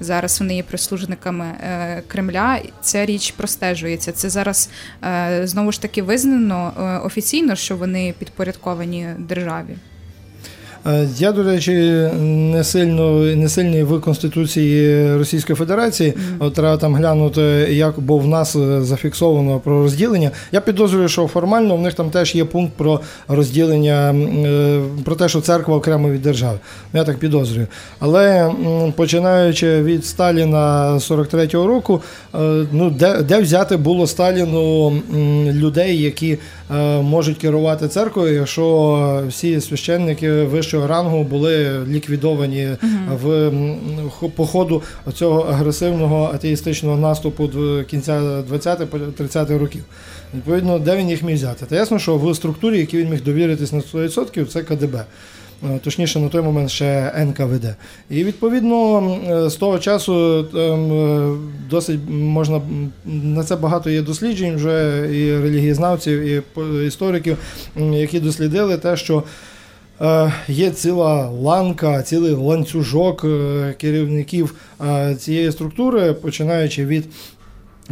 Зараз 0.00 0.40
вони 0.40 0.56
є 0.56 0.62
прислужниками 0.62 1.44
е, 1.44 2.02
Кремля. 2.06 2.60
Ця 2.80 3.06
річ 3.06 3.30
простежується. 3.30 4.12
Це 4.12 4.30
зараз 4.30 4.70
е, 5.04 5.40
знову 5.44 5.72
ж 5.72 5.82
таки 5.82 6.02
визнано 6.02 6.72
е, 6.78 7.06
офіційно, 7.06 7.56
що 7.56 7.76
вони 7.76 8.14
підпорядковані 8.18 9.08
державі. 9.18 9.76
Е, 10.86 11.08
Я, 11.18 11.32
до 11.32 11.42
речі, 11.42 11.72
не 12.20 12.64
сильно 12.64 13.10
не 13.36 13.48
сильний 13.48 13.82
в 13.82 14.00
Конституції 14.00 15.16
Російської 15.16 15.56
Федерації. 15.56 16.14
От 16.38 16.54
треба 16.54 16.76
там 16.76 16.94
глянути, 16.94 17.40
як 17.70 18.00
бо 18.00 18.18
в 18.18 18.26
нас 18.26 18.56
е, 18.56 18.82
зафіксовано 18.82 19.60
про 19.60 19.82
розділення. 19.82 20.30
Я 20.52 20.60
підозрюю, 20.60 21.08
що 21.08 21.26
формально 21.26 21.76
в 21.76 21.80
них 21.80 21.94
там 21.94 22.10
теж 22.10 22.34
є 22.34 22.44
пункт 22.44 22.72
про 22.76 23.00
розділення, 23.28 24.12
е, 24.12 24.80
про 25.04 25.14
те, 25.14 25.28
що 25.28 25.40
церква 25.40 25.76
окремо 25.76 26.10
від 26.10 26.22
держави. 26.22 26.58
Я 26.92 27.04
так 27.04 27.18
підозрюю. 27.18 27.66
Але 27.98 28.50
починаючи 28.96 29.82
від 29.82 30.06
Сталіна 30.06 30.94
43-го 30.94 31.66
року, 31.66 32.02
ну 32.72 32.90
де, 32.90 33.22
де 33.22 33.40
взяти 33.40 33.76
було 33.76 34.06
Сталіну 34.06 34.92
людей, 35.52 36.02
які 36.02 36.38
можуть 37.02 37.38
керувати 37.38 37.88
церквою, 37.88 38.34
якщо 38.34 39.24
всі 39.28 39.60
священники 39.60 40.30
вищого 40.30 40.86
рангу 40.86 41.24
були 41.24 41.84
ліквідовані 41.86 42.68
в 43.22 43.52
по 44.36 44.46
ходу 44.46 44.82
цього 45.14 45.40
агресивного 45.40 46.30
атеїстичного 46.34 46.96
наступу 46.96 47.46
до 47.46 47.84
кінця 47.84 48.42
20-30-х 48.52 49.58
років. 49.58 49.84
Відповідно, 50.34 50.78
де 50.78 50.96
він 50.96 51.10
їх 51.10 51.22
міг 51.22 51.34
взяти? 51.34 51.66
Та 51.66 51.76
ясно, 51.76 51.98
що 51.98 52.16
в 52.16 52.36
структурі, 52.36 52.78
які 52.78 52.96
він 52.96 53.10
міг 53.10 53.22
довіритись 53.22 53.72
на 53.72 53.78
100%, 53.78 54.46
це 54.46 54.62
КДБ. 54.62 55.04
Е, 55.64 55.78
Точніше, 55.84 56.20
на 56.20 56.28
той 56.28 56.42
момент 56.42 56.70
ще 56.70 57.12
НКВД. 57.26 57.76
І 58.10 58.24
відповідно 58.24 59.18
з 59.50 59.54
того 59.54 59.78
часу 59.78 60.46
ем, 60.54 60.92
е, 60.92 61.36
досить 61.70 62.00
можна 62.10 62.60
на 63.04 63.44
це 63.44 63.56
багато 63.56 63.90
є 63.90 64.02
досліджень 64.02 64.56
вже 64.56 65.08
і 65.12 65.42
релігієзнавців, 65.42 66.20
і 66.20 66.42
істориків, 66.86 67.36
які 67.76 68.20
дослідили 68.20 68.76
те, 68.76 68.96
що 68.96 69.22
е, 70.00 70.32
є 70.48 70.70
ціла 70.70 71.28
ланка, 71.28 72.02
цілий 72.02 72.32
ланцюжок 72.32 73.24
е, 73.24 73.74
керівників 73.78 74.54
е, 74.80 75.14
цієї 75.14 75.52
структури, 75.52 76.12
починаючи 76.12 76.86
від 76.86 77.04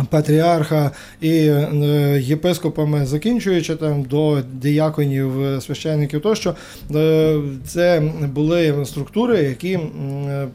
патріарха 0.04 0.90
і 1.20 1.30
е, 1.30 2.20
єпископами, 2.22 3.06
закінчуючи 3.06 3.76
там 3.76 4.02
до 4.02 4.42
дияконів, 4.52 5.42
е, 5.42 5.60
священників 5.60 6.20
тощо, 6.20 6.54
е, 6.94 7.40
це 7.66 8.02
були 8.34 8.84
структури, 8.86 9.38
які 9.42 9.78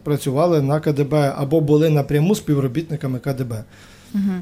працювали 0.04 0.62
на 0.62 0.80
КДБ 0.80 1.14
або 1.38 1.62
були 1.62 1.90
напряму 1.90 2.36
співробітниками 2.36 3.20
КДБ. 3.20 3.64
Угу. 4.16 4.34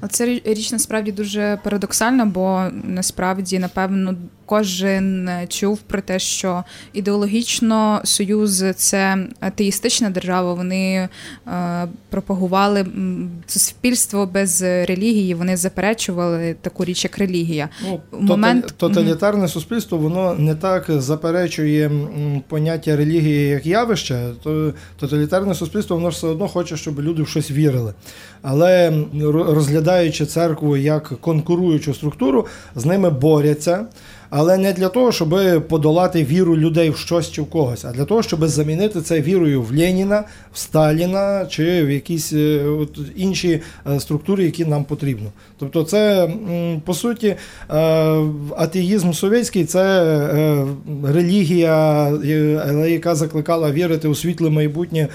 Оце 0.00 0.40
річ 0.44 0.72
насправді 0.72 1.12
дуже 1.12 1.58
парадоксальна, 1.64 2.26
бо 2.26 2.64
насправді, 2.84 3.58
напевно, 3.58 4.14
кожен 4.48 5.30
чув 5.48 5.78
про 5.78 6.00
те, 6.00 6.18
що 6.18 6.64
ідеологічно 6.92 8.00
Союз 8.04 8.64
це 8.76 9.26
атеїстична 9.40 10.10
держава. 10.10 10.54
Вони 10.54 11.08
е, 11.46 11.88
пропагували 12.10 12.86
суспільство 13.46 14.26
без 14.26 14.62
релігії, 14.62 15.34
вони 15.34 15.56
заперечували 15.56 16.56
таку 16.60 16.84
річ, 16.84 17.04
як 17.04 17.18
релігія. 17.18 17.68
Ну, 17.84 18.00
Момент... 18.20 18.74
Тоталітарне 18.76 19.40
угу. 19.40 19.48
суспільство 19.48 19.98
воно 19.98 20.34
не 20.34 20.54
так 20.54 20.84
заперечує 20.88 21.90
поняття 22.48 22.96
релігії 22.96 23.48
як 23.48 23.66
явище, 23.66 24.30
то 24.42 24.74
тоталітарне 24.98 25.54
суспільство 25.54 25.96
воно 25.96 26.10
ж 26.10 26.16
все 26.16 26.26
одно 26.26 26.48
хоче, 26.48 26.76
щоб 26.76 27.00
люди 27.00 27.22
в 27.22 27.28
щось 27.28 27.50
вірили. 27.50 27.94
Але 28.42 28.92
розглядаючи 29.22 30.26
церкву 30.26 30.76
як 30.76 31.12
конкуруючу 31.20 31.94
структуру, 31.94 32.46
з 32.74 32.84
ними 32.84 33.10
борються 33.10 33.86
але 34.30 34.56
не 34.56 34.72
для 34.72 34.88
того, 34.88 35.12
щоб 35.12 35.34
подолати 35.68 36.24
віру 36.24 36.56
людей 36.56 36.90
в 36.90 36.96
щось 36.96 37.30
чи 37.30 37.42
в 37.42 37.46
когось, 37.46 37.84
а 37.84 37.92
для 37.92 38.04
того, 38.04 38.22
щоб 38.22 38.48
замінити 38.48 39.00
це 39.00 39.20
вірою 39.20 39.62
в 39.62 39.70
Леніна, 39.70 40.24
в 40.52 40.58
Сталіна 40.58 41.46
чи 41.46 41.84
в 41.84 41.90
якісь 41.90 42.32
е, 42.32 42.64
от, 42.64 42.98
інші 43.16 43.60
е, 43.92 44.00
структури, 44.00 44.44
які 44.44 44.64
нам 44.64 44.84
потрібно. 44.84 45.32
Тобто, 45.58 45.84
це 45.84 46.30
по 46.84 46.94
суті 46.94 47.26
е, 47.26 47.36
атеїзм 48.56 49.12
совєтський 49.12 49.64
це 49.64 49.88
релігія, 51.04 52.08
яка 52.88 53.14
закликала 53.14 53.72
вірити 53.72 54.08
у 54.08 54.14
світле 54.14 54.50
майбутнє 54.50 55.08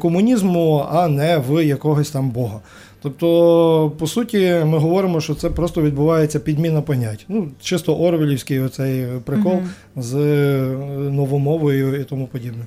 комунізму, 0.00 0.86
а 0.92 1.08
не 1.08 1.42
в 1.48 1.64
якогось 1.64 2.10
там 2.10 2.30
Бога. 2.30 2.60
Тобто, 3.02 3.92
по 3.98 4.06
суті, 4.06 4.62
ми 4.66 4.78
говоримо, 4.78 5.20
що 5.20 5.34
це 5.34 5.50
просто 5.50 5.82
відбувається 5.82 6.40
підміна 6.40 6.82
понять. 6.82 7.24
Ну, 7.28 7.48
чисто 7.60 7.96
Орвелівський 7.96 8.60
оцей 8.60 9.06
прикол 9.24 9.52
угу. 9.52 9.66
з 9.96 10.14
е, 10.14 10.66
новомовою 11.10 12.00
і 12.00 12.04
тому 12.04 12.26
подібне. 12.26 12.64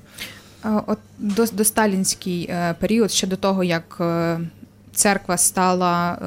От 0.88 0.98
до, 1.20 1.46
до 1.46 1.63
сталінський 1.63 2.50
е, 2.50 2.75
період, 2.80 3.12
ще 3.12 3.27
до 3.27 3.36
того, 3.36 3.63
як 3.63 3.98
е, 4.01 4.39
церква 4.94 5.38
стала 5.38 6.18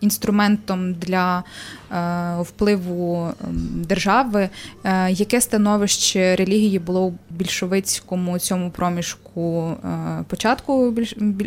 інструментом 0.00 0.94
для 0.94 1.44
Е, 1.92 2.42
впливу 2.42 3.28
ем, 3.44 3.84
держави, 3.88 4.48
е, 4.84 5.10
яке 5.10 5.40
становище 5.40 6.36
релігії 6.36 6.78
було 6.78 7.04
у 7.04 7.14
більшовицькому 7.30 8.38
цьому 8.38 8.70
проміжку 8.70 9.68
е, 9.84 10.24
початку 10.28 10.94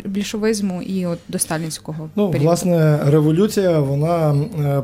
більшовизму 0.04 0.82
і 0.82 1.06
от 1.06 1.18
до 1.28 1.38
сталінського 1.38 2.10
ну, 2.16 2.26
періоду? 2.26 2.46
власне 2.46 2.98
революція 3.06 3.80
вона 3.80 4.34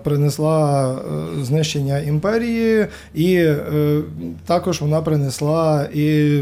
принесла 0.04 0.94
знищення 1.40 1.98
імперії, 1.98 2.86
і 3.14 3.46
також 4.46 4.80
вона 4.80 5.02
принесла 5.02 5.88
і 5.94 6.40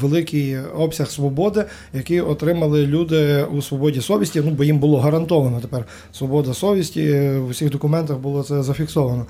великий 0.00 0.58
обсяг 0.58 1.10
свободи, 1.10 1.64
який 1.94 2.20
отримали 2.20 2.86
люди 2.86 3.44
у 3.44 3.62
свободі 3.62 4.00
совісті. 4.00 4.42
Ну 4.44 4.50
бо 4.50 4.64
їм 4.64 4.78
було 4.78 5.00
гарантовано 5.00 5.60
тепер 5.60 5.84
свобода 6.12 6.29
совісті 6.54 7.12
в 7.38 7.46
усіх 7.46 7.70
документах 7.70 8.18
було 8.18 8.42
це 8.42 8.62
зафіксовано. 8.62 9.26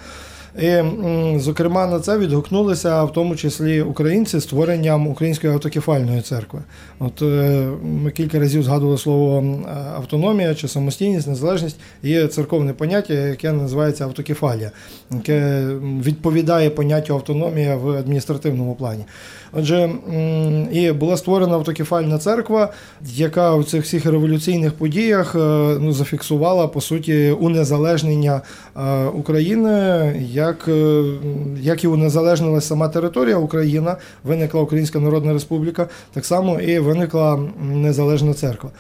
І, 0.59 0.83
зокрема, 1.37 1.87
на 1.87 2.01
це 2.01 2.19
відгукнулися 2.19 3.05
в 3.05 3.13
тому 3.13 3.37
числі 3.37 3.83
українці 3.83 4.41
створенням 4.41 5.07
української 5.07 5.53
автокефальної 5.53 6.21
церкви. 6.21 6.61
От 6.99 7.23
е, 7.23 7.69
ми 7.83 8.11
кілька 8.11 8.39
разів 8.39 8.63
згадували 8.63 8.99
слово 8.99 9.45
автономія 9.97 10.55
чи 10.55 10.69
самостійність, 10.69 11.29
незалежність 11.29 11.77
є 12.03 12.27
церковне 12.27 12.73
поняття, 12.73 13.15
яке 13.15 13.53
називається 13.53 14.05
автокефалія, 14.05 14.71
яке 15.11 15.67
відповідає 16.05 16.71
поняттю 16.71 17.15
автономія 17.15 17.77
в 17.77 17.89
адміністративному 17.91 18.75
плані. 18.75 19.05
Отже, 19.53 19.91
і 20.73 20.93
була 20.93 21.17
створена 21.17 21.55
автокефальна 21.55 22.19
церква, 22.19 22.73
яка 23.05 23.55
в 23.55 23.65
цих 23.65 23.83
всіх 23.83 24.07
революційних 24.07 24.73
подіях 24.73 25.35
е, 25.35 25.39
ну, 25.81 25.93
зафіксувала 25.93 26.69
по 26.69 26.81
суті 26.81 27.31
унезалежнення 27.31 28.41
е, 28.77 29.05
України, 29.05 30.13
як 30.41 30.69
е, 30.69 31.05
як 31.61 31.85
і 31.85 31.87
унезалежнилася 31.87 32.67
сама 32.67 32.89
територія 32.89 33.37
Україна, 33.37 33.97
виникла 34.25 34.61
Українська 34.61 35.01
Народна 35.01 35.33
Республіка, 35.33 35.89
так 36.13 36.27
само 36.27 36.61
і 36.61 36.79
виникла 36.79 37.41
незалежна 37.61 38.35
церква. 38.35 38.71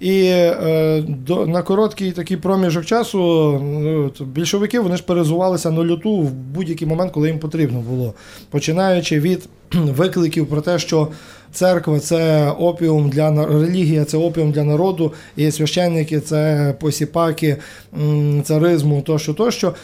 І 0.00 0.22
е, 0.24 1.04
до, 1.08 1.46
на 1.46 1.62
короткий 1.62 2.12
такий 2.12 2.36
проміжок 2.36 2.84
часу 2.84 3.18
ну, 3.62 4.12
більшовики 4.20 4.80
вони 4.80 4.96
ж 4.96 5.02
перезувалися 5.02 5.70
на 5.70 5.84
люту 5.84 6.16
в 6.16 6.32
будь-який 6.32 6.88
момент, 6.88 7.12
коли 7.12 7.28
їм 7.28 7.38
потрібно 7.38 7.78
було, 7.80 8.14
починаючи 8.50 9.20
від 9.20 9.48
викликів 9.72 10.46
про 10.46 10.60
те, 10.60 10.78
що 10.78 11.08
церква 11.52 12.00
це 12.00 12.50
опіум 12.50 13.10
для 13.10 13.46
релігія, 13.46 14.04
це 14.04 14.16
опіум 14.16 14.52
для 14.52 14.64
народу, 14.64 15.12
і 15.36 15.50
священники 15.50 16.20
це 16.20 16.74
посіпаки 16.80 17.56
царизму, 18.44 19.02
тощо, 19.02 19.34
тощо, 19.34 19.74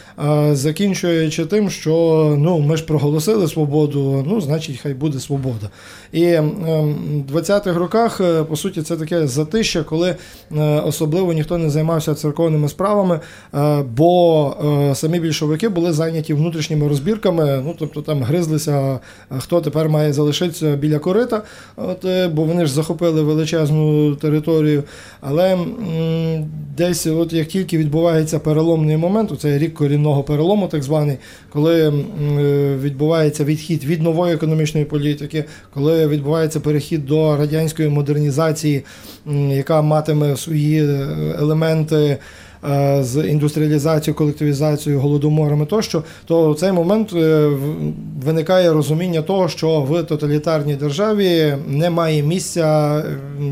закінчуючи 0.52 1.46
тим, 1.46 1.70
що 1.70 2.36
ну, 2.38 2.58
ми 2.58 2.76
ж 2.76 2.84
проголосили 2.84 3.48
свободу, 3.48 4.24
ну, 4.28 4.40
значить, 4.40 4.78
хай 4.82 4.94
буде 4.94 5.20
свобода. 5.20 5.70
І 6.12 6.24
в 6.24 7.36
20-х 7.36 7.78
роках, 7.78 8.20
е, 8.20 8.44
по 8.44 8.56
суті, 8.56 8.82
це 8.82 8.96
таке 8.96 9.26
затище, 9.26 9.82
коли 9.82 10.16
е, 10.56 10.80
особливо 10.80 11.32
ніхто 11.32 11.58
не 11.58 11.70
займався 11.70 12.14
церковними 12.14 12.68
справами, 12.68 13.20
е, 13.54 13.82
бо 13.96 14.54
самі 14.94 15.20
більшовики 15.20 15.68
були 15.68 15.92
зайняті 15.92 16.34
внутрішніми 16.34 16.88
розбірками, 16.88 17.62
ну 17.64 17.74
тобто 17.78 18.02
там 18.02 18.22
гризлися, 18.22 19.00
хто 19.38 19.60
тепер 19.60 19.88
має 19.88 20.12
залишитися 20.12 20.76
біля 20.76 20.98
корита. 20.98 21.42
От, 21.76 22.04
е, 22.04 22.28
Бо 22.28 22.44
вони 22.44 22.66
ж 22.66 22.72
захопили 22.72 23.22
величезну 23.22 24.14
територію. 24.14 24.82
Але 25.20 25.58
десь, 26.76 27.06
от 27.06 27.32
як 27.32 27.48
тільки 27.48 27.78
відбувається 27.78 28.38
переломний 28.38 28.96
момент, 28.96 29.30
це 29.40 29.58
рік 29.58 29.74
корінного 29.74 30.22
перелому, 30.22 30.68
так 30.68 30.82
званий, 30.82 31.16
коли 31.52 31.88
е, 31.88 31.92
відбувається 32.76 33.44
відхід 33.44 33.84
від 33.84 34.02
нової 34.02 34.34
економічної 34.34 34.86
політики, 34.86 35.44
коли 35.74 36.06
відбувається 36.06 36.60
перехід 36.60 37.06
до 37.06 37.36
радянської 37.36 37.88
модернізації, 37.88 38.84
яка 39.48 39.82
матиме 39.82 40.36
свої 40.36 40.84
е, 40.84 41.08
елементи. 41.38 42.18
Е, 42.70 43.04
з 43.04 43.28
індустріалізацією, 43.28 44.18
колективізацією, 44.18 45.00
голодоморами 45.00 45.66
тощо, 45.66 46.02
то 46.24 46.50
в 46.50 46.56
цей 46.56 46.72
момент 46.72 47.12
е, 47.12 47.50
виникає 48.24 48.72
розуміння 48.72 49.22
того, 49.22 49.48
що 49.48 49.80
в 49.80 50.02
тоталітарній 50.02 50.74
державі 50.74 51.56
немає 51.68 52.22
місця 52.22 53.02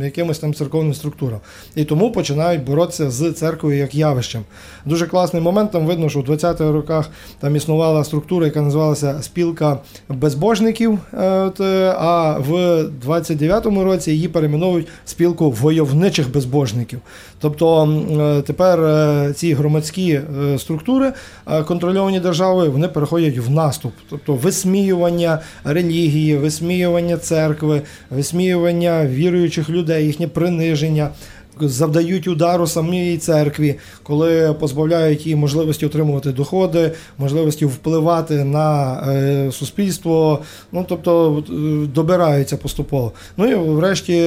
якимось 0.03 0.39
там 0.39 0.55
церковним 0.55 0.95
структурам. 0.95 1.41
І 1.75 1.85
тому 1.85 2.13
починають 2.13 2.65
боротися 2.65 3.11
з 3.11 3.33
церквою 3.33 3.79
як 3.79 3.95
явищем. 3.95 4.43
Дуже 4.87 5.07
класний 5.07 5.43
момент. 5.43 5.71
Там 5.71 5.87
видно, 5.87 6.09
що 6.09 6.21
в 6.21 6.25
20-х 6.25 6.73
роках 6.73 7.11
там 7.41 7.57
існувала 7.57 8.05
структура, 8.05 8.47
яка 8.47 8.61
називалася 8.61 9.23
Спілка 9.23 9.79
безбожників. 10.09 10.99
Е, 11.15 11.53
а 11.99 12.39
в 12.39 12.53
29-му 13.09 13.85
році 13.85 14.11
її 14.11 14.29
перейменовують 14.29 14.89
спілку 15.05 15.51
войовничих 15.51 16.33
безбожників. 16.33 17.01
Тобто 17.41 18.43
тепер 18.47 18.79
ці 19.37 19.55
громадські 19.55 20.13
е, 20.13 20.59
структури, 20.59 21.13
е, 21.51 21.63
контрольовані 21.63 22.21
державою, 22.21 22.73
вони 22.73 22.89
переходять 22.89 23.39
в 23.39 23.51
наступ, 23.51 23.93
тобто 24.11 24.35
висміювання 24.35 25.39
релігії, 25.65 26.37
висміювання 26.37 27.17
церкви, 27.17 27.83
висміювання 28.11 29.07
віруючих 29.07 29.71
людей, 29.71 30.07
їхнє 30.07 30.29
приниження 30.29 31.11
завдають 31.61 32.29
удару 32.29 32.67
самій 32.67 33.19
церкві, 33.19 33.75
коли 34.03 34.55
позбавляють 34.61 35.27
її 35.27 35.37
можливості 35.37 35.87
отримувати 35.87 36.33
доходи, 36.33 36.93
можливості 37.19 37.65
впливати 37.65 38.45
на 38.45 38.95
е, 39.09 39.53
суспільство. 39.53 40.39
Ну 40.73 40.85
тобто 40.89 41.39
е, 41.39 41.53
добираються 41.87 42.57
поступово. 42.57 43.13
Ну 43.37 43.51
і 43.51 43.55
врешті 43.55 44.19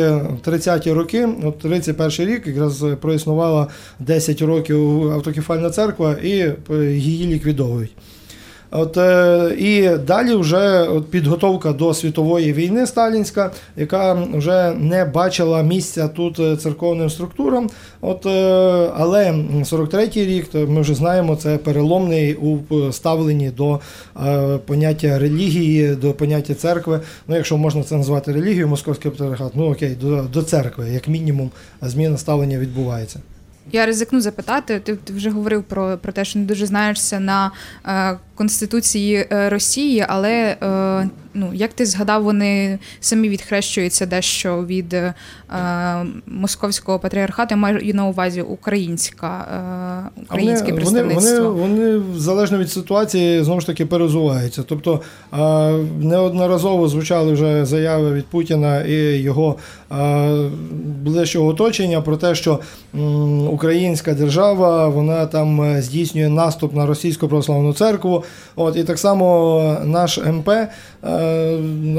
30-ті 0.46 0.92
роки, 0.92 1.30
от 1.44 1.60
31 1.60 2.28
рік, 2.28 2.48
якраз 2.48 2.86
проіснувала 3.02 3.68
10 4.00 4.42
років 4.42 5.12
автокефальна 5.12 5.70
церква, 5.70 6.16
і 6.24 6.32
е, 6.40 6.56
її 6.94 7.28
ліквідовують. 7.28 7.92
От 8.72 8.98
е, 8.98 9.56
І 9.58 9.90
далі 10.08 10.36
вже 10.36 10.82
от 10.82 11.12
підготовка 11.12 11.74
до 11.74 11.94
світової 11.94 12.54
війни 12.54 12.88
сталінська, 12.88 13.52
яка 13.78 14.14
вже 14.34 14.72
не 14.72 15.06
бачила 15.06 15.64
місця 15.64 16.08
тут 16.08 16.40
е, 16.40 16.58
церковним 16.58 17.10
структурам. 17.10 17.70
От, 18.02 18.26
е, 18.26 18.30
Але 18.98 19.32
43-й 19.62 20.26
рік, 20.26 20.48
то 20.48 20.68
ми 20.68 20.82
вже 20.82 20.96
знаємо, 20.96 21.36
це 21.36 21.58
переломний 21.58 22.34
у 22.36 22.58
ставленні 22.92 23.50
до 23.50 23.80
поняття 24.66 25.20
релігії, 25.20 25.96
до 25.96 26.14
поняття 26.14 26.54
церкви. 26.54 27.00
Ну, 27.28 27.36
Якщо 27.36 27.58
можна 27.58 27.84
це 27.84 27.96
назвати 27.96 28.32
релігією, 28.32 28.68
московський 28.68 29.12
патріархат, 29.12 29.52
ну 29.56 29.72
окей, 29.72 29.98
до, 30.02 30.22
до 30.22 30.44
церкви, 30.44 30.90
як 30.90 31.08
мінімум, 31.08 31.52
зміна 31.82 32.18
ставлення 32.18 32.58
відбувається. 32.58 33.20
Я 33.76 33.86
ризикну 33.86 34.22
запитати. 34.22 34.80
Ти, 34.80 34.96
ти 34.96 35.14
вже 35.14 35.30
говорив 35.30 35.64
про, 35.64 35.98
про 35.98 36.12
те, 36.12 36.26
що 36.26 36.40
не 36.40 36.46
дуже 36.46 36.66
знаєшся 36.66 37.20
на 37.20 37.52
е, 37.86 38.18
конституції 38.36 39.28
е, 39.32 39.50
Росії, 39.50 40.06
але 40.08 40.32
е, 40.34 41.10
ну 41.36 41.52
як 41.54 41.74
ти 41.74 41.86
згадав, 41.86 42.24
вони 42.24 42.80
самі 43.00 43.30
відхрещуються 43.30 44.06
дещо 44.06 44.66
від 44.66 44.94
е, 44.94 45.14
московського 46.28 47.00
патріархату. 47.00 47.48
Я 47.56 47.58
маю 47.58 47.94
на 47.94 48.06
увазі 48.06 48.42
українська 48.42 49.48
е, 50.18 50.22
українське 50.26 50.66
вони, 50.66 50.78
представництво. 50.78 51.50
Вони, 51.50 51.98
вони 51.98 52.04
залежно 52.18 52.58
від 52.58 52.72
ситуації 52.72 53.44
знову 53.44 53.62
ж 53.62 53.68
таки 53.68 53.86
перезуваються. 53.86 54.64
Тобто 54.64 55.02
а, 55.32 55.72
неодноразово 56.00 56.88
звучали 56.88 57.34
вже 57.34 57.66
заяви 57.66 58.14
від 58.14 58.26
Путіна 58.26 58.82
і 58.82 58.96
його 59.18 59.56
а, 59.90 60.50
ближчого 61.04 61.48
оточення 61.48 62.02
про 62.02 62.18
те, 62.18 62.36
що 62.36 62.60
українська 63.50 64.14
держава 64.14 64.88
вона 64.88 65.26
там 65.26 65.62
е, 65.62 65.82
здійснює 65.82 66.30
наступ 66.30 66.74
на 66.74 66.86
російську 66.86 67.28
православну 67.28 67.74
церкву. 67.74 68.24
От 68.56 68.76
і 68.76 68.84
так 68.84 69.00
само 69.00 69.78
наш 69.84 70.18
МП 70.18 70.50
е, 70.50 70.70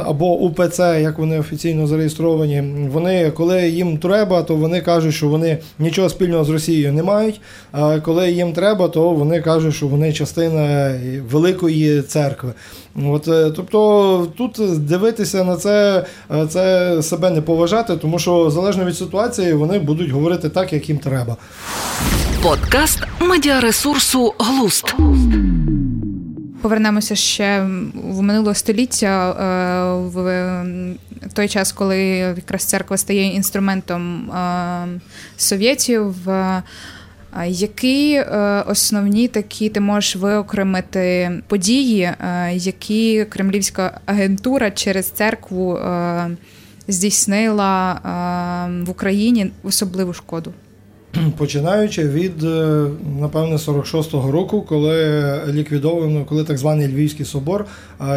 або 0.04 0.38
УПЦ, 0.38 0.80
як 0.80 1.18
вони 1.18 1.38
офіційно 1.38 1.86
зареєстровані, 1.86 2.62
вони 2.92 3.30
коли 3.30 3.68
їм 3.68 3.98
треба, 3.98 4.42
то 4.42 4.56
вони 4.56 4.80
кажуть, 4.80 5.14
що 5.14 5.28
вони 5.28 5.58
нічого 5.78 6.08
спільного 6.08 6.44
з 6.44 6.48
Росією 6.48 6.92
не 6.92 7.02
мають. 7.02 7.40
А 7.72 8.00
коли 8.00 8.30
їм 8.30 8.52
треба, 8.52 8.88
то 8.88 9.10
вони 9.10 9.40
кажуть, 9.40 9.74
що 9.74 9.86
вони 9.86 10.12
частина 10.12 10.94
великої 11.30 12.02
церкви. 12.02 12.52
От, 13.04 13.28
е, 13.28 13.52
тобто 13.56 14.28
тут 14.36 14.84
дивитися 14.86 15.44
на 15.44 15.56
це, 15.56 16.04
е, 16.34 16.46
це 16.46 17.02
себе 17.02 17.30
не 17.30 17.40
поважати, 17.40 17.96
тому 17.96 18.18
що 18.18 18.50
залежно 18.50 18.84
від 18.84 18.96
ситуації 18.96 19.52
вони 19.52 19.78
будуть 19.78 20.10
говорити 20.10 20.48
так, 20.48 20.72
як 20.72 20.88
їм 20.88 20.98
треба. 20.98 21.36
Подкаст 22.42 22.98
медіаресурсу 23.20 24.34
Глуст. 24.38 24.94
Повернемося 26.66 27.14
ще 27.14 27.60
в 27.94 28.22
минуле 28.22 28.54
століття 28.54 29.30
е, 29.30 30.08
в 30.08 31.32
той 31.32 31.48
час, 31.48 31.72
коли 31.72 31.98
якраз 32.16 32.64
церква 32.64 32.96
стає 32.96 33.34
інструментом 33.34 34.30
е, 34.30 34.86
совєтів. 35.36 36.30
Е, 36.30 36.62
які 37.46 38.20
основні 38.66 39.28
такі 39.28 39.68
ти 39.68 39.80
можеш 39.80 40.16
виокремити 40.16 41.32
події, 41.48 42.10
які 42.52 43.24
кремлівська 43.24 44.00
агентура 44.06 44.70
через 44.70 45.10
церкву 45.10 45.78
здійснила 46.88 48.00
в 48.86 48.90
Україні 48.90 49.50
особливу 49.62 50.12
шкоду? 50.12 50.52
Починаючи 51.36 52.08
від, 52.08 52.42
напевне, 53.20 53.56
46-го 53.56 54.30
року, 54.30 54.62
коли 54.62 55.40
ліквідовано, 55.48 56.24
коли 56.24 56.44
так 56.44 56.58
званий 56.58 56.88
Львівський 56.88 57.26
собор, 57.26 57.66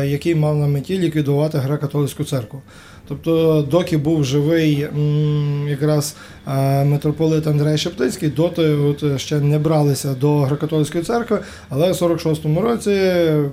який 0.04 0.36
мав 0.36 0.58
на 0.58 0.68
меті 0.68 1.00
ліквідувати 1.00 1.58
греко-католицьку 1.58 2.24
церкву. 2.26 2.62
Тобто, 3.08 3.62
доки 3.72 3.98
був 3.98 4.24
живий 4.24 4.88
якраз 5.68 6.16
митрополит 6.86 7.48
Андрей 7.48 7.78
Шептицький, 7.78 8.30
доти 8.30 8.70
от 8.70 9.20
ще 9.22 9.40
не 9.40 9.60
бралися 9.60 10.14
до 10.14 10.42
греко-католицької 10.42 11.02
церкви, 11.02 11.40
але 11.70 11.92
в 11.92 11.96
46-му 11.96 12.62
році, 12.62 13.02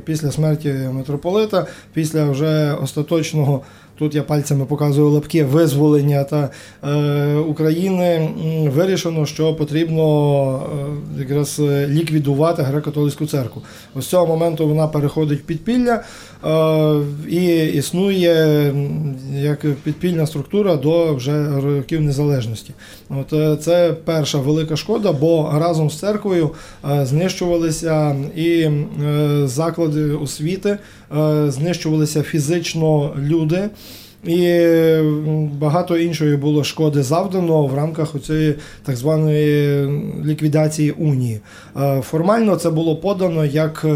після 0.04 0.30
смерті 0.30 0.74
митрополита, 0.92 1.66
після 1.92 2.30
вже 2.30 2.72
остаточного. 2.82 3.62
Тут 3.98 4.14
я 4.14 4.22
пальцями 4.22 4.66
показую 4.66 5.10
лапки 5.10 5.44
визволення 5.44 6.24
та 6.24 6.50
е, 6.84 7.34
України. 7.34 8.30
Вирішено, 8.74 9.26
що 9.26 9.54
потрібно 9.54 10.62
е, 11.16 11.20
якраз 11.20 11.60
ліквідувати 11.88 12.62
греко-католицьку 12.62 13.26
церкву. 13.26 13.62
Ось 13.94 14.06
цього 14.06 14.26
моменту 14.26 14.68
вона 14.68 14.88
переходить 14.88 15.40
в 15.40 15.42
підпілля 15.42 16.02
е, 16.44 17.28
і 17.28 17.66
існує 17.66 18.74
як 19.34 19.66
підпільна 19.82 20.26
структура 20.26 20.76
до 20.76 21.14
вже 21.14 21.60
років 21.60 22.00
незалежності. 22.00 22.74
От 23.08 23.32
е, 23.32 23.56
це 23.56 23.94
перша 24.04 24.38
велика 24.38 24.76
шкода, 24.76 25.12
бо 25.12 25.52
разом 25.54 25.90
з 25.90 25.98
церквою 25.98 26.50
е, 26.90 27.06
знищувалися 27.06 28.16
і 28.36 28.50
е, 28.60 28.82
заклади 29.44 30.10
освіти, 30.10 30.78
е, 31.18 31.50
знищувалися 31.50 32.22
фізично 32.22 33.12
люди. 33.18 33.68
І 34.26 34.66
багато 35.60 35.98
іншої 35.98 36.36
було 36.36 36.64
шкоди 36.64 37.02
завдано 37.02 37.66
в 37.66 37.74
рамках 37.74 38.20
цієї 38.26 38.54
так 38.84 38.96
званої 38.96 39.88
ліквідації 40.24 40.90
унії. 40.90 41.40
Формально 42.00 42.56
це 42.56 42.70
було 42.70 42.96
подано 42.96 43.44
як 43.44 43.86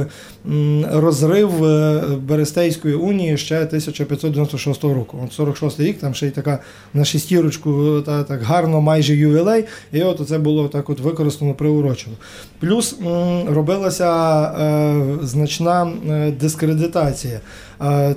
розрив 0.92 1.64
е, 1.64 2.02
Берестейської 2.28 2.94
унії 2.94 3.36
ще 3.36 3.56
1596 3.56 4.84
року. 4.84 5.18
От 5.24 5.32
46 5.32 5.80
рік, 5.80 5.98
там 5.98 6.14
ще 6.14 6.26
й 6.26 6.30
така 6.30 6.58
на 6.94 7.04
шестірочку, 7.04 8.00
та 8.06 8.22
так 8.22 8.42
гарно, 8.42 8.80
майже 8.80 9.16
ювілей, 9.16 9.64
і 9.92 10.02
от 10.02 10.28
це 10.28 10.38
було 10.38 10.68
так 10.68 10.90
от 10.90 11.00
використано 11.00 11.54
приурочено. 11.54 12.16
Плюс 12.60 12.98
робилася 13.48 14.42
е, 14.42 15.04
значна 15.22 15.92
е, 16.10 16.30
дискредитація. 16.40 17.40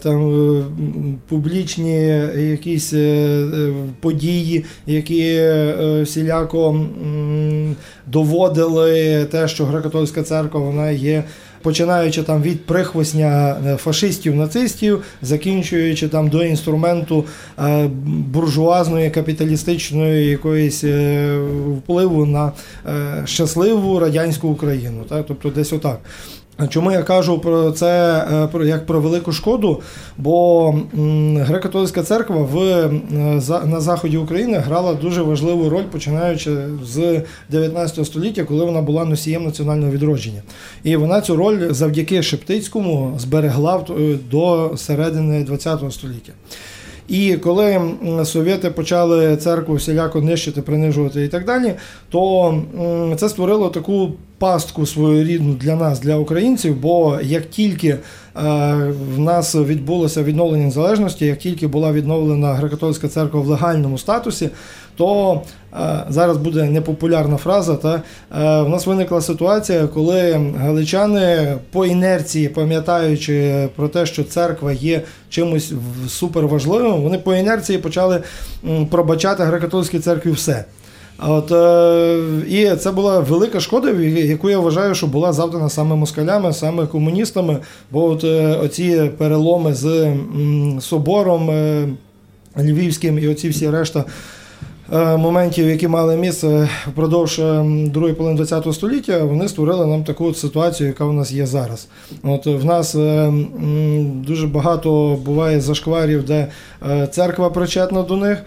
Там 0.03 1.19
публічні 1.27 1.95
якісь 2.37 2.93
події, 3.99 4.65
які 4.85 5.41
всіляко 6.01 6.85
доводили 8.07 9.25
те, 9.25 9.47
що 9.47 9.65
греко-католицька 9.65 10.23
церква 10.23 10.59
вона 10.59 10.91
є 10.91 11.23
починаючи 11.63 12.23
там 12.23 12.41
від 12.41 12.65
прихвостня 12.65 13.57
е, 13.67 13.77
фашистів, 13.77 14.35
нацистів, 14.35 15.03
закінчуючи 15.21 16.07
там 16.07 16.29
до 16.29 16.43
інструменту 16.43 17.25
е, 17.59 17.87
буржуазної 18.07 19.09
капіталістичної 19.09 20.27
якоїсь 20.27 20.83
е, 20.83 21.37
впливу 21.77 22.25
на 22.25 22.51
щасливу 23.25 23.99
радянську 23.99 24.47
Україну. 24.47 25.03
Так? 25.09 25.25
Тобто 25.27 25.49
десь 25.49 25.73
отак. 25.73 25.99
Чому 26.69 26.91
я 26.91 27.03
кажу 27.03 27.39
про 27.39 27.71
це 27.71 28.23
як 28.65 28.85
про 28.85 29.01
велику 29.01 29.31
шкоду? 29.31 29.81
Бо 30.17 30.69
греко-католицька 31.35 32.03
церква 32.03 32.37
в 32.37 32.89
на 33.65 33.81
заході 33.81 34.17
України 34.17 34.57
грала 34.57 34.93
дуже 34.93 35.21
важливу 35.21 35.69
роль, 35.69 35.83
починаючи 35.83 36.57
з 36.83 37.21
19 37.49 38.05
століття, 38.05 38.43
коли 38.43 38.65
вона 38.65 38.81
була 38.81 39.05
носієм 39.05 39.43
національного 39.43 39.91
відродження, 39.91 40.41
і 40.83 40.95
вона 40.95 41.21
цю 41.21 41.35
роль 41.35 41.73
завдяки 41.73 42.23
Шептицькому 42.23 43.13
зберегла 43.17 43.85
до 44.31 44.71
середини 44.77 45.43
20 45.43 45.93
століття. 45.93 46.33
І 47.07 47.33
коли 47.33 47.81
совєти 48.23 48.69
почали 48.69 49.37
церкву 49.37 49.75
всіляко 49.75 50.21
нищити, 50.21 50.61
принижувати 50.61 51.23
і 51.23 51.27
так 51.27 51.45
далі, 51.45 51.73
то 52.09 52.61
це 53.17 53.29
створило 53.29 53.69
таку 53.69 54.11
пастку 54.37 54.85
своєрідну 54.85 55.53
для 55.53 55.75
нас, 55.75 55.99
для 55.99 56.15
українців. 56.15 56.75
Бо 56.81 57.19
як 57.23 57.49
тільки 57.49 57.87
е, 57.87 57.99
в 59.15 59.19
нас 59.19 59.55
відбулося 59.55 60.23
відновлення 60.23 60.65
незалежності, 60.65 61.25
як 61.25 61.37
тільки 61.37 61.67
була 61.67 61.91
відновлена 61.91 62.47
греко-католицька 62.53 63.07
церква 63.07 63.41
в 63.41 63.47
легальному 63.47 63.97
статусі, 63.97 64.49
то 64.95 65.41
зараз 66.09 66.37
буде 66.37 66.63
непопулярна 66.63 67.37
фраза. 67.37 67.75
Та 67.75 67.93
е, 67.95 68.01
в 68.61 68.69
нас 68.69 68.85
виникла 68.85 69.21
ситуація, 69.21 69.87
коли 69.87 70.31
галичани 70.57 71.55
по 71.71 71.85
інерції, 71.85 72.49
пам'ятаючи 72.49 73.67
про 73.75 73.87
те, 73.87 74.05
що 74.05 74.23
церква 74.23 74.71
є 74.71 75.01
чимось 75.29 75.73
суперважливим, 76.07 77.01
вони 77.01 77.17
по 77.17 77.35
інерції 77.35 77.77
почали 77.77 78.23
пробачати 78.89 79.43
греко-католицькій 79.43 79.99
церкві 79.99 80.31
все. 80.31 80.65
От, 81.27 81.51
е, 81.51 82.19
І 82.49 82.75
це 82.75 82.91
була 82.91 83.19
велика 83.19 83.59
шкода, 83.59 83.91
яку 83.91 84.49
я 84.49 84.59
вважаю, 84.59 84.95
що 84.95 85.07
була 85.07 85.33
завдана 85.33 85.69
саме 85.69 85.95
москалями, 85.95 86.53
саме 86.53 86.87
комуністами. 86.87 87.57
Бо 87.91 88.05
от 88.05 88.23
е, 88.23 88.57
оці 88.63 89.11
переломи 89.17 89.73
з 89.73 90.13
собором 90.79 91.49
Львівським 92.57 93.19
і 93.19 93.27
оці 93.27 93.49
всі 93.49 93.69
решта. 93.69 94.05
Е, 94.91 95.17
моментів, 95.17 95.69
які 95.69 95.87
мали 95.87 96.17
місце 96.17 96.69
впродовж 96.87 97.39
е, 97.39 97.65
другої 97.85 98.13
половини 98.13 98.45
ХХ 98.45 98.73
століття, 98.73 99.23
вони 99.23 99.47
створили 99.47 99.85
нам 99.85 100.03
таку 100.03 100.33
ситуацію, 100.33 100.87
яка 100.87 101.05
в 101.05 101.13
нас 101.13 101.31
є 101.31 101.45
зараз. 101.45 101.87
От 102.23 102.45
В 102.45 102.65
нас 102.65 102.95
е, 102.95 103.33
дуже 104.27 104.47
багато 104.47 105.19
буває 105.25 105.61
зашкварів, 105.61 106.25
де 106.25 106.47
церква 107.11 107.49
причетна 107.49 108.01
до 108.01 108.17
них. 108.17 108.43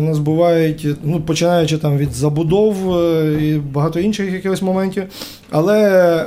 Нас 0.00 0.18
бувають, 0.18 0.86
ну, 1.02 1.20
починаючи 1.20 1.78
там 1.78 1.98
від 1.98 2.12
забудов 2.12 2.76
і 3.40 3.60
багато 3.72 4.00
інших 4.00 4.32
якихось 4.32 4.62
моментів. 4.62 5.04
Але 5.50 6.26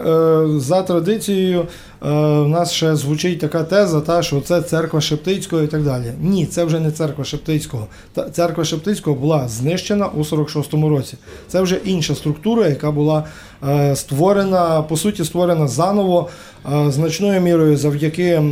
за 0.60 0.82
традицією 0.82 1.66
в 2.04 2.48
нас 2.48 2.72
ще 2.72 2.96
звучить 2.96 3.40
така 3.40 3.64
теза, 3.64 4.02
та, 4.02 4.24
що 4.24 4.42
це 4.42 4.62
церква 4.62 5.02
Шептицького 5.02 5.62
і 5.62 5.68
так 5.68 5.84
далі. 5.84 6.06
Ні, 6.22 6.46
це 6.46 6.64
вже 6.64 6.80
не 6.80 6.92
церква 6.92 7.24
Шептицького. 7.24 7.88
Церква 8.32 8.66
Шептицького 8.66 9.16
була 9.16 9.48
знищена 9.48 10.08
у 10.08 10.20
46-му 10.20 10.90
році. 10.90 11.18
Це 11.48 11.62
вже 11.62 11.76
інша 11.86 12.16
структура, 12.16 12.68
яка 12.68 12.92
була 12.92 13.24
е, 13.70 13.96
створена, 13.96 14.82
по 14.82 14.98
суті, 14.98 15.24
створена 15.26 15.68
заново 15.68 16.30
е, 16.74 16.92
значною 16.92 17.42
мірою 17.42 17.78
завдяки 17.78 18.24
е, 18.24 18.52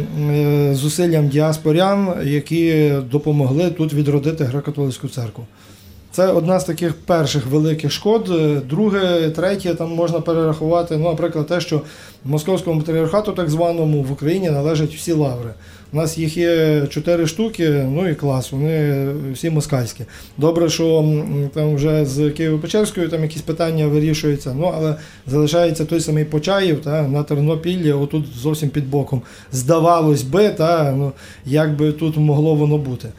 зусиллям 0.74 1.28
діаспорян, 1.28 2.14
які 2.24 2.94
допомогли 3.12 3.70
тут 3.70 3.94
відродити 3.94 4.44
греко-католицьку 4.44 5.10
церкву. 5.10 5.46
Це 6.12 6.28
одна 6.28 6.60
з 6.60 6.66
таких 6.66 6.94
перших 6.94 7.46
великих 7.48 7.92
шкод. 7.92 8.30
Е, 8.30 8.62
Друге, 8.70 9.30
третє, 9.30 9.76
там 9.76 9.96
можна 9.96 10.20
перерахувати, 10.20 10.98
ну, 10.98 11.04
наприклад, 11.04 11.48
те, 11.48 11.62
що 11.62 11.82
московському 12.26 12.82
патріархату, 12.82 13.32
так 13.32 13.50
званому, 13.50 14.04
в 14.04 14.12
Україні 14.12 14.50
належать 14.50 14.96
всі 14.96 15.12
лаври. 15.14 15.50
У 15.94 15.98
нас 15.98 16.18
їх 16.18 16.38
є 16.38 16.88
чотири 16.90 17.28
штуки, 17.28 17.70
ну 17.90 18.10
і 18.10 18.16
клас, 18.16 18.52
вони 18.52 19.08
всі 19.34 19.50
москальські. 19.50 20.04
Добре, 20.38 20.70
що 20.70 21.16
там 21.54 21.76
вже 21.76 22.06
з 22.06 22.20
Києво-Печерською 22.20 23.10
там 23.10 23.22
якісь 23.22 23.42
питання 23.42 23.88
вирішуються, 23.88 24.54
ну 24.60 24.74
але 24.78 24.96
залишається 25.28 25.86
той 25.86 26.00
самий 26.00 26.26
Почаїв 26.26 26.82
та, 26.82 27.08
на 27.08 27.24
Тернопіллі, 27.24 27.92
отут 27.92 28.26
зовсім 28.42 28.70
під 28.70 28.90
боком. 28.90 29.22
Здавалось 29.52 30.24
би, 30.24 30.50
та, 30.50 30.94
ну, 30.98 31.12
як 31.46 31.76
би 31.76 31.92
тут 31.92 32.18
могло 32.18 32.56
воно 32.56 32.78
бути. 32.78 33.10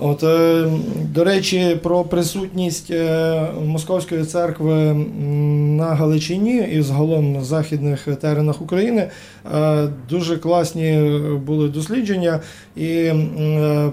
От, 0.00 0.22
е, 0.22 0.66
до 1.14 1.24
речі, 1.24 1.78
про 1.82 2.04
присутність 2.04 2.90
е, 2.90 3.46
Московської 3.66 4.24
церкви 4.24 4.94
на 5.76 5.84
Галичині 5.84 6.68
і 6.72 6.82
загалом 6.82 7.32
на 7.32 7.44
західних 7.44 8.08
теренах 8.20 8.62
України 8.62 9.10
е, 9.54 9.88
дуже 10.10 10.36
класні 10.36 11.20
були 11.46 11.68
дослідження, 11.68 12.40
і 12.76 13.12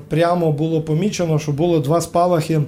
прямо 0.10 0.52
було 0.52 0.82
помічено, 0.82 1.39
що 1.39 1.52
було 1.52 1.80
два 1.80 2.02
спалахи. 2.02 2.62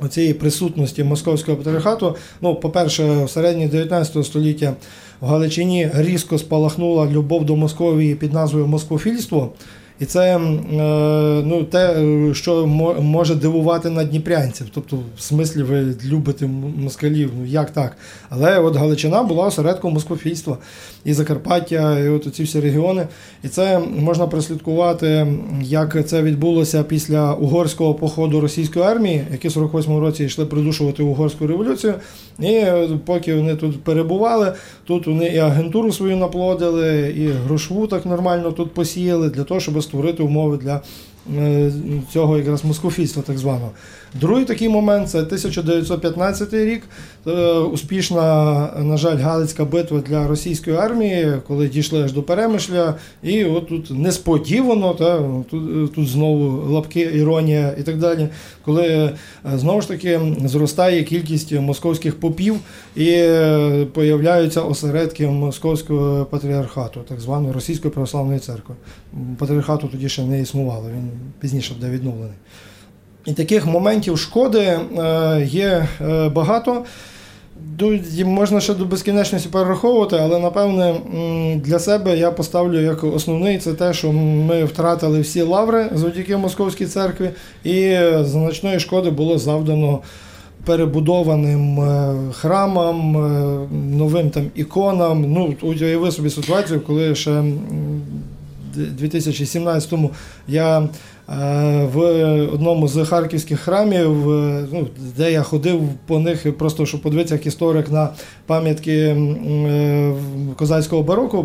Оцієї 0.00 0.34
присутності 0.34 1.04
московського 1.04 1.56
патріархату, 1.56 2.16
ну, 2.40 2.54
по-перше, 2.54 3.24
в 3.24 3.30
середині 3.30 3.68
19 3.68 4.26
століття 4.26 4.74
в 5.20 5.26
Галичині 5.26 5.90
різко 5.94 6.38
спалахнула 6.38 7.06
любов 7.06 7.44
до 7.44 7.56
Московії 7.56 8.14
під 8.14 8.32
назвою 8.32 8.66
Москофільство. 8.66 9.52
І 10.00 10.04
це 10.04 10.36
е, 10.36 10.38
ну, 11.44 11.64
те, 11.64 11.92
е, 11.92 12.34
що 12.34 12.66
може 13.00 13.34
дивувати 13.34 13.90
на 13.90 14.04
дніпрянців. 14.04 14.66
Тобто, 14.74 14.98
в 15.16 15.22
смислі, 15.22 15.62
ви 15.62 15.94
любите 16.04 16.46
москалів, 16.76 17.30
ну 17.38 17.46
як 17.46 17.70
так? 17.70 17.96
Але 18.28 18.58
от 18.58 18.76
Галичина 18.76 19.22
була 19.22 19.46
осередком 19.46 19.92
москофільства 19.92 20.58
і 21.04 21.12
Закарпаття, 21.12 21.98
і 21.98 22.08
от 22.08 22.34
ці 22.34 22.42
всі 22.42 22.60
регіони. 22.60 23.06
І 23.44 23.48
це 23.48 23.78
можна 23.78 24.26
прослідкувати, 24.26 25.26
як 25.62 26.06
це 26.06 26.22
відбулося 26.22 26.82
після 26.82 27.34
угорського 27.34 27.94
походу 27.94 28.40
російської 28.40 28.84
армії, 28.84 29.24
які 29.32 29.48
в 29.48 29.52
48-му 29.52 30.00
році 30.00 30.24
йшли 30.24 30.46
придушувати 30.46 31.02
угорську 31.02 31.46
революцію. 31.46 31.94
І 32.38 32.46
е, 32.46 32.88
поки 33.04 33.34
вони 33.34 33.56
тут 33.56 33.82
перебували, 33.82 34.52
тут 34.84 35.06
вони 35.06 35.26
і 35.26 35.38
агентуру 35.38 35.92
свою 35.92 36.16
наплодили, 36.16 37.14
і 37.16 37.28
грошову 37.28 37.86
так 37.86 38.06
нормально 38.06 38.52
тут 38.52 38.74
посіяли 38.74 39.30
для 39.30 39.44
того, 39.44 39.60
щоб 39.60 39.83
створити 39.84 40.22
умови 40.22 40.56
для 40.56 40.80
е, 41.36 41.72
цього 42.12 42.38
якраз 42.38 42.64
москофільства, 42.64 43.22
так 43.22 43.38
званого. 43.38 43.70
Другий 44.20 44.44
такий 44.44 44.68
момент 44.68 45.08
це 45.10 45.18
1915 45.18 46.54
рік. 46.54 46.82
Е, 47.26 47.58
Успішна, 47.58 48.22
на 48.78 48.96
жаль, 48.96 49.16
Галицька 49.16 49.64
битва 49.64 50.00
для 50.00 50.28
російської 50.28 50.76
армії, 50.76 51.32
коли 51.46 51.68
дійшли 51.68 52.02
аж 52.02 52.12
до 52.12 52.22
Перемишля, 52.22 52.94
і 53.22 53.44
от 53.44 53.68
тут 53.68 53.90
несподівано, 53.90 54.94
та, 54.94 55.22
тут, 55.50 55.94
тут 55.94 56.08
знову 56.08 56.72
лапки, 56.72 57.00
іронія 57.00 57.74
і 57.78 57.82
так 57.82 57.98
далі, 57.98 58.28
коли 58.64 58.86
е, 58.86 59.12
знову 59.54 59.80
ж 59.80 59.88
таки 59.88 60.20
зростає 60.44 61.04
кількість 61.04 61.52
московських 61.52 62.20
попів 62.20 62.56
і 62.96 63.08
е, 63.10 63.86
появляються 63.92 64.60
осередки 64.60 65.26
московського 65.26 66.24
патріархату, 66.24 67.00
так 67.08 67.20
званої 67.20 67.52
Російської 67.52 67.94
православної 67.94 68.38
церкви. 68.38 68.74
Патріархату 69.38 69.88
тоді 69.88 70.08
ще 70.08 70.22
не 70.22 70.40
існувало, 70.40 70.90
він 70.96 71.10
пізніше 71.40 71.74
буде 71.74 71.90
відновлений. 71.90 72.36
І 73.26 73.32
таких 73.32 73.66
моментів 73.66 74.18
шкоди 74.18 74.58
е, 74.58 74.80
є 75.50 75.88
е, 76.00 76.28
багато. 76.28 76.84
Можна 78.24 78.60
ще 78.60 78.74
до 78.74 78.84
безкінечності 78.84 79.48
перераховувати, 79.48 80.16
але 80.20 80.38
напевне 80.38 80.94
для 81.56 81.78
себе 81.78 82.16
я 82.18 82.30
поставлю 82.30 82.80
як 82.80 83.04
основний 83.04 83.58
це 83.58 83.74
те, 83.74 83.94
що 83.94 84.12
ми 84.12 84.64
втратили 84.64 85.20
всі 85.20 85.42
лаври 85.42 85.90
завдяки 85.94 86.36
московській 86.36 86.86
церкві, 86.86 87.30
і 87.64 87.96
значної 88.20 88.80
шкоди 88.80 89.10
було 89.10 89.38
завдано 89.38 89.98
перебудованим 90.64 91.80
е, 91.80 92.14
храмам, 92.32 93.12
новим 93.96 94.30
там 94.30 94.50
іконам. 94.54 95.32
Ну, 95.32 95.54
уяви 95.62 96.10
собі 96.10 96.30
ситуацію, 96.30 96.80
коли 96.80 97.14
ще 97.14 97.30
м, 97.30 97.60
2017-му 99.00 100.10
я 100.48 100.88
в 101.92 101.98
одному 102.52 102.88
з 102.88 103.04
харківських 103.04 103.60
храмів, 103.60 104.30
е, 104.30 104.66
ну, 104.72 104.86
де 105.16 105.32
я 105.32 105.42
ходив 105.42 105.82
по 106.06 106.18
них, 106.18 106.58
просто 106.58 106.86
щоб 106.86 107.02
подивитися 107.02 107.34
як 107.34 107.46
історик 107.46 107.90
на 107.90 108.08
пам'ятки 108.46 108.92
е, 108.92 110.14
козацького 110.56 111.02
бароку, 111.02 111.44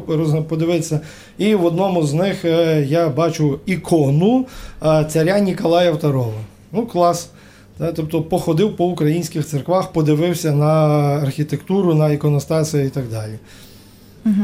подивитися. 0.49 0.99
І 1.37 1.55
в 1.55 1.65
одному 1.65 2.03
з 2.03 2.13
них 2.13 2.45
е, 2.45 2.85
я 2.89 3.09
бачу 3.09 3.59
ікону 3.65 4.45
е, 4.85 5.05
царя 5.09 5.39
Ніколая 5.39 5.93
II. 5.93 6.31
Ну, 6.71 6.85
клас. 6.85 7.29
Тобто 7.95 8.21
походив 8.21 8.75
по 8.75 8.85
українських 8.85 9.45
церквах, 9.45 9.91
подивився 9.91 10.51
на 10.51 10.73
архітектуру, 11.23 11.93
на 11.93 12.09
іконостаси 12.09 12.85
і 12.85 12.89
так 12.89 13.03
далі. 13.11 13.33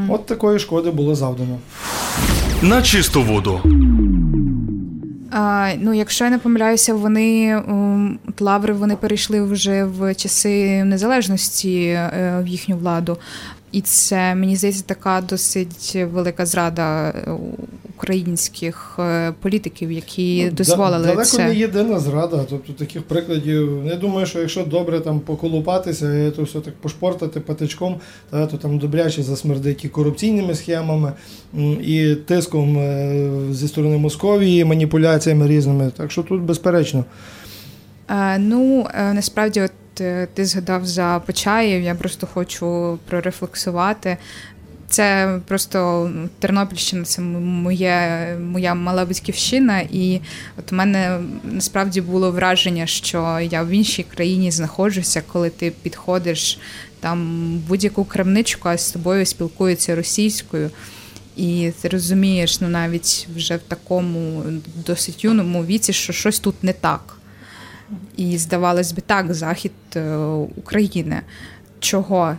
От 0.09 0.25
такої 0.25 0.59
шкоди 0.59 0.91
було 0.91 1.15
завдано. 1.15 1.57
На 2.61 2.81
чисту 2.81 3.23
воду. 3.23 3.61
А, 5.37 5.73
ну, 5.79 5.93
якщо 5.93 6.23
я 6.23 6.29
не 6.29 6.39
помиляюся, 6.39 6.93
вони 6.93 7.55
от 8.27 8.41
лаври 8.41 8.73
вони 8.73 8.95
перейшли 8.95 9.41
вже 9.41 9.83
в 9.83 10.15
часи 10.15 10.83
незалежності 10.83 11.85
е, 11.85 12.39
в 12.43 12.47
їхню 12.47 12.77
владу. 12.77 13.17
І 13.75 13.81
це 13.81 14.35
мені 14.35 14.55
здається 14.55 14.83
така 14.85 15.21
досить 15.29 15.97
велика 16.13 16.45
зрада 16.45 17.09
е, 17.09 17.31
українських 17.97 18.95
е, 18.99 19.33
політиків, 19.41 19.91
які 19.91 20.45
Ну, 20.45 20.51
дозволили 20.51 21.03
далеко 21.07 21.23
це. 21.25 21.45
не 21.45 21.55
єдина 21.55 21.99
зрада. 21.99 22.45
Тобто 22.49 22.73
таких 22.73 23.03
прикладів. 23.03 23.85
Я 23.85 23.95
думаю, 23.95 24.25
що 24.25 24.39
якщо 24.39 24.63
добре 24.65 24.99
там 24.99 25.19
поколупатися, 25.19 26.25
і 26.27 26.31
то 26.31 26.43
все 26.43 26.59
так 26.59 26.73
пошпортати 26.75 27.39
патичком, 27.39 27.95
та, 28.29 28.47
то 28.47 28.57
там 28.57 28.77
добряче 28.79 29.23
засмердить 29.23 29.85
і 29.85 29.89
корупційними 29.89 30.55
схемами, 30.55 31.13
і 31.81 32.15
тиском 32.15 32.77
е, 32.77 33.29
зі 33.51 33.67
сторони 33.67 33.97
Московії, 33.97 34.65
маніпуляціями 34.65 35.47
різними. 35.47 35.91
Так 35.97 36.11
що 36.11 36.23
тут 36.23 36.41
безперечно. 36.41 37.05
Е, 38.09 38.37
Ну, 38.39 38.87
насправді, 38.95 39.61
от 39.61 39.71
ти 40.33 40.45
згадав 40.45 40.85
за 40.85 41.21
Почаїв, 41.25 41.83
я 41.83 41.95
просто 41.95 42.27
хочу 42.27 42.99
прорефлексувати. 43.05 44.17
Це 44.87 45.39
просто 45.47 46.09
ну, 46.15 46.29
Тернопільщина, 46.39 47.03
це 47.03 47.21
моє, 47.21 48.37
моя 48.41 48.75
мала 48.75 49.05
батьківщина, 49.05 49.79
і 49.79 50.21
от 50.59 50.71
у 50.71 50.75
мене 50.75 51.19
насправді 51.43 52.01
було 52.01 52.31
враження, 52.31 52.85
що 52.85 53.39
я 53.51 53.63
в 53.63 53.69
іншій 53.69 54.03
країні 54.03 54.51
знаходжуся, 54.51 55.23
коли 55.31 55.49
ти 55.49 55.71
підходиш 55.81 56.59
там 56.99 57.57
будь-яку 57.67 58.05
крамничку, 58.05 58.69
а 58.69 58.77
з 58.77 58.91
тобою 58.91 59.25
спілкуються 59.25 59.95
російською. 59.95 60.71
І 61.35 61.71
ти 61.81 61.89
розумієш, 61.89 62.61
ну 62.61 62.67
навіть 62.67 63.27
вже 63.35 63.55
в 63.55 63.61
такому 63.67 64.43
досить 64.87 65.23
юному 65.23 65.65
віці, 65.65 65.93
що 65.93 66.13
щось 66.13 66.39
тут 66.39 66.63
не 66.63 66.73
так. 66.73 67.17
І 68.17 68.37
здавалось 68.37 68.91
би, 68.91 69.01
так, 69.01 69.33
захід 69.33 69.71
е, 69.95 70.15
України. 70.55 71.21
Чого? 71.79 72.35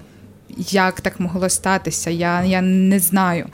Як 0.70 1.00
так 1.00 1.20
могло 1.20 1.48
статися? 1.48 2.10
Я, 2.10 2.44
я 2.44 2.60
не 2.62 2.98
знаю. 2.98 3.46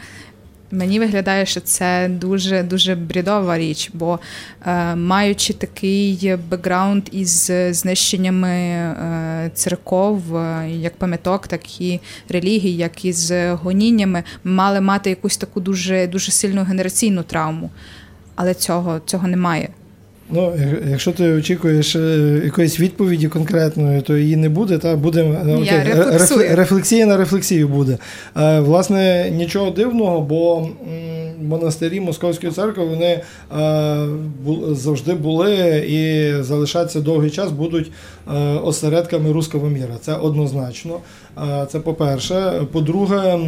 Мені 0.75 0.99
виглядає, 0.99 1.47
що 1.47 1.61
це 1.61 2.09
дуже 2.09 2.63
дуже 2.63 2.95
брідова 2.95 3.59
річ, 3.59 3.91
бо 3.95 4.19
е, 4.67 4.97
маючи 4.97 5.53
такий 5.53 6.37
бекграунд 6.51 7.09
із 7.13 7.53
знищеннями 7.71 8.49
е, 8.49 9.51
церков, 9.55 10.37
е, 10.37 10.71
як 10.71 10.97
пам'яток, 10.97 11.49
так 11.49 11.81
і 11.81 12.01
релігій, 12.29 12.73
як 12.73 13.05
і 13.05 13.13
з 13.13 13.53
гоніннями, 13.53 14.23
мали 14.45 14.81
мати 14.81 15.11
якусь 15.11 15.37
таку 15.37 15.61
дуже 15.61 16.07
дуже 16.07 16.33
сильну 16.33 16.63
генераційну 16.63 17.23
травму. 17.23 17.71
Але 18.35 18.55
цього, 18.55 19.01
цього 19.07 19.29
немає. 19.29 19.69
Ну, 20.35 20.53
якщо 20.91 21.13
ти 21.13 21.33
очікуєш 21.33 21.97
е, 21.97 22.41
якоїсь 22.45 22.81
відповіді 22.81 23.29
конкретної, 23.29 24.01
то 24.01 24.17
її 24.17 24.37
не 24.37 24.49
буде. 24.49 24.79
Та 24.79 24.97
буде 24.97 25.21
е, 25.21 25.55
окей, 25.57 25.69
ре- 25.71 25.95
рефлексую. 26.13 26.57
рефлексія 26.57 27.07
на 27.07 27.17
рефлексію 27.17 27.69
буде. 27.69 27.99
Е, 28.37 28.61
Власне, 28.61 29.31
нічого 29.31 29.71
дивного, 29.71 30.21
бо 30.21 30.69
монастирі 31.43 32.01
Московської 32.01 32.53
церкви 32.53 32.85
вони 32.85 33.07
е, 33.07 33.23
завжди 34.71 35.15
були 35.15 35.55
і 35.89 36.33
залишаться 36.43 37.01
довгий 37.01 37.31
час, 37.31 37.51
будуть 37.53 37.91
е, 38.35 38.39
осередками 38.41 39.33
руського 39.33 39.69
міра. 39.69 39.95
Це 40.01 40.15
однозначно. 40.15 40.99
Це 41.69 41.81
по-перше. 41.81 42.67
По-друге, 42.73 43.39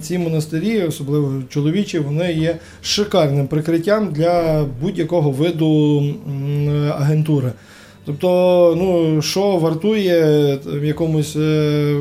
ці 0.00 0.18
монастирі, 0.18 0.82
особливо 0.82 1.42
чоловічі, 1.48 1.98
вони 1.98 2.32
є 2.32 2.56
шикарним 2.82 3.46
прикриттям 3.46 4.12
для 4.12 4.64
будь-якого 4.80 5.30
виду 5.30 6.02
агентури. 6.98 7.52
Тобто, 8.06 8.74
ну 8.78 9.22
що 9.22 9.56
вартує 9.56 10.58
якомусь 10.82 11.36
е, 11.36 11.96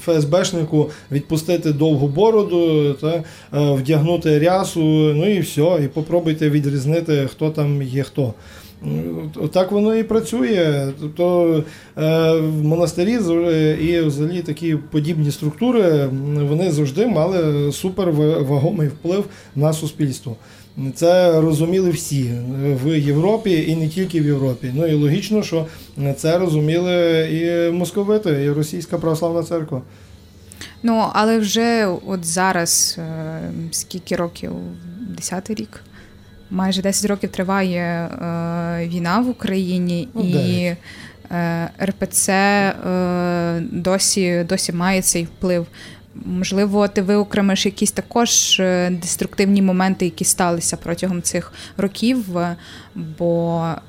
ФСБшнику 0.00 0.90
відпустити 1.12 1.72
довгу 1.72 2.08
бороду, 2.08 2.92
та, 2.94 3.08
е, 3.08 3.22
вдягнути 3.52 4.38
рясу, 4.38 4.80
ну 5.14 5.30
і 5.30 5.40
все, 5.40 5.78
і 5.84 5.88
попробуйте 5.88 6.50
відрізнити, 6.50 7.28
хто 7.32 7.50
там 7.50 7.82
є 7.82 8.02
хто. 8.02 8.34
М, 8.86 9.30
Так 9.52 9.72
воно 9.72 9.94
і 9.96 10.02
працює. 10.02 10.88
Тобто 11.00 11.54
е, 11.98 12.32
в 12.40 12.64
монастирі 12.64 13.18
е, 13.30 13.76
і 13.80 14.00
взагалі 14.00 14.42
такі 14.42 14.76
подібні 14.76 15.30
структури 15.30 16.06
вони 16.48 16.70
завжди 16.72 17.06
мали 17.06 17.72
супервагомий 17.72 18.88
вплив 18.88 19.24
на 19.56 19.72
суспільство. 19.72 20.36
Це 20.94 21.40
розуміли 21.40 21.90
всі 21.90 22.30
в 22.84 22.98
Європі 22.98 23.64
і 23.68 23.76
не 23.76 23.88
тільки 23.88 24.20
в 24.20 24.26
Європі. 24.26 24.70
Ну 24.74 24.86
і 24.86 24.94
логічно, 24.94 25.42
що 25.42 25.66
це 26.16 26.38
розуміли 26.38 27.28
і 27.32 27.72
московити, 27.72 28.30
і 28.44 28.50
Російська 28.50 28.98
православна 28.98 29.42
церква. 29.42 29.82
Ну, 30.82 31.04
але 31.12 31.38
вже 31.38 31.86
от 32.06 32.24
зараз, 32.24 32.96
е, 32.98 33.40
скільки 33.70 34.16
років? 34.16 34.50
Десятий 35.16 35.56
рік? 35.56 35.80
Майже 36.52 36.82
10 36.82 37.10
років 37.10 37.30
триває 37.30 37.80
е, 37.80 38.88
війна 38.88 39.20
в 39.20 39.28
Україні, 39.28 40.08
Ну, 40.14 40.22
і 40.22 40.76
е, 41.30 41.70
РПЦ 41.82 42.28
е, 42.30 43.60
досі, 43.60 44.46
досі 44.48 44.72
має 44.72 45.02
цей 45.02 45.24
вплив. 45.24 45.66
Можливо, 46.14 46.88
ти 46.88 47.02
виокремиш 47.02 47.66
якісь 47.66 47.92
також 47.92 48.62
деструктивні 48.90 49.62
моменти, 49.62 50.04
які 50.04 50.24
сталися 50.24 50.76
протягом 50.76 51.22
цих 51.22 51.52
років. 51.76 52.24
Бо 52.94 53.64
е, 53.64 53.84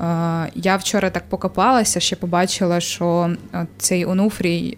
я 0.56 0.76
вчора 0.76 1.10
так 1.10 1.24
покопалася, 1.30 2.00
ще 2.00 2.16
побачила, 2.16 2.80
що 2.80 3.36
цей 3.78 4.06
Онуфрій. 4.06 4.78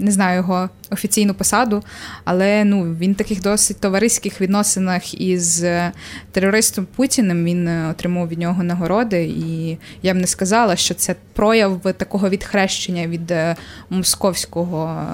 Не 0.00 0.10
знаю 0.10 0.36
його 0.36 0.68
офіційну 0.90 1.34
посаду, 1.34 1.82
але 2.24 2.64
ну 2.64 2.84
він 2.84 3.12
в 3.12 3.16
таких 3.16 3.42
досить 3.42 3.80
товариських 3.80 4.40
відносинах 4.40 5.20
із 5.20 5.62
е, 5.62 5.92
терористом 6.32 6.86
Путіним. 6.96 7.44
Він 7.44 7.68
е, 7.68 7.90
отримав 7.90 8.28
від 8.28 8.38
нього 8.38 8.62
нагороди, 8.62 9.24
і 9.24 9.78
я 10.02 10.14
б 10.14 10.16
не 10.16 10.26
сказала, 10.26 10.76
що 10.76 10.94
це 10.94 11.14
прояв 11.32 11.80
такого 11.80 12.28
відхрещення 12.28 13.06
від 13.06 13.30
е, 13.30 13.56
московського 13.90 15.06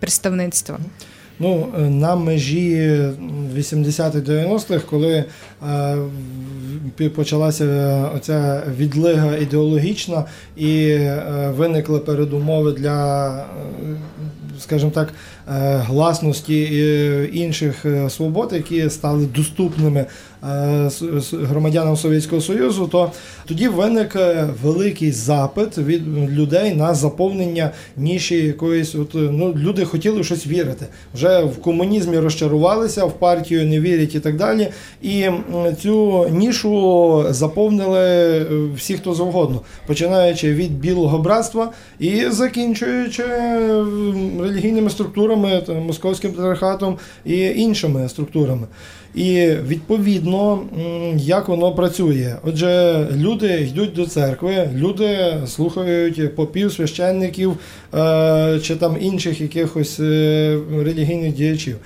представництва. 0.00 0.78
Ну, 1.38 1.68
е, 1.78 1.80
на 1.80 2.16
межі 2.16 2.76
80-х-90-х, 3.56 4.84
коли 4.90 5.24
е, 7.00 7.08
почалася 7.14 7.64
е, 7.64 8.16
оця 8.16 8.62
відлига 8.78 9.36
ідеологічна 9.36 10.24
і 10.56 10.88
е, 10.88 11.52
виникли 11.56 11.98
передумови 11.98 12.72
для, 12.72 13.28
е, 13.38 13.42
скажімо 14.58 14.90
так, 14.90 15.08
е, 15.08 15.76
гласності 15.76 16.62
інших 17.32 17.86
е, 17.86 18.10
свобод, 18.10 18.52
які 18.52 18.90
стали 18.90 19.26
доступними 19.26 20.00
е, 20.00 20.06
громадянам 21.32 21.96
Совєтського 21.96 22.42
Союзу, 22.42 22.88
то 22.92 23.12
тоді 23.46 23.68
виник 23.68 24.16
е, 24.16 24.48
великий 24.62 25.12
запит 25.12 25.78
від 25.78 26.08
людей 26.30 26.74
на 26.74 26.94
заповнення 26.94 27.70
ніші 27.96 28.36
якоїсь. 28.36 28.94
От, 28.94 29.14
е, 29.14 29.18
ну, 29.18 29.54
люди 29.56 29.84
хотіли 29.84 30.24
щось 30.24 30.46
вірити. 30.46 30.86
Вже 31.14 31.44
в 31.44 31.56
комунізмі 31.56 32.18
розчарувалися, 32.18 33.04
в 33.04 33.12
партію 33.12 33.66
не 33.66 33.80
вірять 33.80 34.14
і 34.14 34.20
так 34.20 34.36
далі. 34.36 34.68
І 35.02 35.26
цю 35.82 36.26
нішу 36.28 37.24
заповнили 37.30 38.00
е, 38.00 38.46
всі, 38.76 38.94
хто 38.94 39.14
завгодно, 39.14 39.60
починаючи 39.86 40.54
від 40.54 40.78
білого 40.78 41.18
братства 41.18 41.72
і 41.98 42.24
закінчуючи 42.28 43.22
е, 43.22 43.84
релігійними 44.40 44.90
структурами, 44.90 45.62
московським 45.86 46.32
патріархатом 46.32 46.98
і 47.24 47.38
іншими 47.40 48.08
структурами. 48.08 48.66
І 49.16 49.48
відповідно, 49.68 50.62
як 51.16 51.48
воно 51.48 51.72
працює. 51.72 52.36
Отже, 52.42 53.06
люди 53.16 53.68
йдуть 53.70 53.92
до 53.92 54.06
церкви, 54.06 54.70
люди 54.74 55.34
слухають 55.46 56.34
попів 56.34 56.72
священників 56.72 57.56
е, 57.94 58.60
чи 58.62 58.76
там 58.76 58.96
інших 59.00 59.40
якихось 59.40 60.00
е, 60.00 60.58
релігійних 60.70 61.34
діячів. 61.34 61.76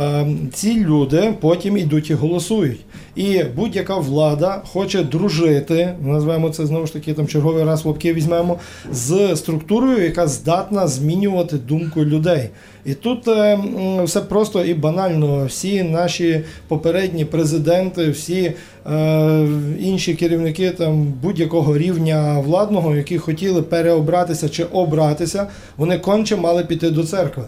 Е, 0.00 0.26
Ці 0.52 0.84
люди 0.84 1.34
потім 1.40 1.76
йдуть 1.76 2.10
і 2.10 2.14
голосують. 2.14 2.80
І 3.16 3.42
будь-яка 3.56 3.96
влада 3.96 4.62
хоче 4.66 5.02
дружити, 5.02 5.94
назвемо 6.02 6.50
це 6.50 6.66
знову 6.66 6.86
ж 6.86 6.92
таки 6.92 7.12
там 7.12 7.26
черговий 7.26 7.64
раз 7.64 7.84
лапки 7.84 8.12
візьмемо, 8.12 8.58
з 8.92 9.36
структурою, 9.36 10.04
яка 10.04 10.26
здатна 10.26 10.86
змінювати 10.86 11.56
думку 11.56 12.04
людей. 12.04 12.50
І 12.84 12.94
тут 12.94 13.28
е, 13.28 13.58
все 14.04 14.20
просто 14.20 14.64
і 14.64 14.74
банально. 14.74 15.46
Всі 15.46 15.82
наші 15.82 16.44
попередні 16.68 17.24
президенти, 17.24 18.10
всі 18.10 18.52
е, 18.86 19.46
інші 19.80 20.14
керівники 20.14 20.70
там 20.70 21.14
будь-якого 21.22 21.78
рівня 21.78 22.40
владного, 22.40 22.96
які 22.96 23.18
хотіли 23.18 23.62
переобратися 23.62 24.48
чи 24.48 24.64
обратися, 24.64 25.46
вони 25.76 25.98
конче 25.98 26.36
мали 26.36 26.64
піти 26.64 26.90
до 26.90 27.04
церкви. 27.04 27.44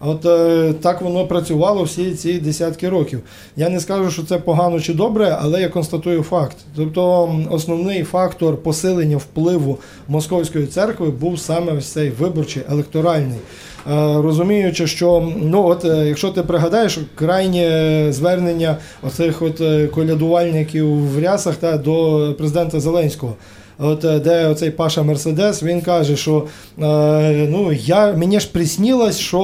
От 0.00 0.26
е, 0.26 0.72
так 0.80 1.02
воно 1.02 1.26
працювало 1.26 1.82
всі 1.82 2.14
ці 2.14 2.32
десятки 2.32 2.88
років. 2.88 3.20
Я 3.56 3.68
не 3.68 3.80
скажу, 3.80 4.10
що 4.10 4.22
це 4.22 4.38
погано 4.38 4.80
чи 4.80 4.94
добре, 4.94 5.38
але 5.40 5.60
я 5.60 5.68
констатую 5.68 6.22
факт. 6.22 6.56
Тобто 6.76 7.34
основний 7.50 8.02
фактор 8.02 8.56
посилення 8.56 9.16
впливу 9.16 9.78
московської 10.08 10.66
церкви 10.66 11.10
був 11.10 11.38
саме 11.38 11.80
цей 11.80 12.10
виборчий 12.10 12.62
електоральний. 12.70 13.38
Е, 13.38 14.22
Розуміючи, 14.22 14.86
що 14.86 15.32
ну 15.42 15.66
от 15.66 15.84
е, 15.84 16.06
якщо 16.08 16.30
ти 16.30 16.42
пригадаєш 16.42 16.98
крайнє 17.14 18.06
звернення 18.12 18.76
оцих 19.02 19.42
от 19.42 19.60
е, 19.60 19.86
колядувальників 19.86 20.86
в 20.86 21.18
рясах 21.22 21.56
та 21.56 21.78
до 21.78 22.34
президента 22.38 22.80
Зеленського. 22.80 23.34
От 23.78 24.04
е, 24.04 24.18
де 24.18 24.48
оцей 24.48 24.70
Паша 24.70 25.02
Мерседес, 25.02 25.62
він 25.62 25.80
каже, 25.80 26.16
що 26.16 26.46
е, 26.78 27.48
ну 27.50 27.72
я 27.72 28.12
мені 28.12 28.40
ж 28.40 28.48
приснилось, 28.52 29.18
що 29.18 29.38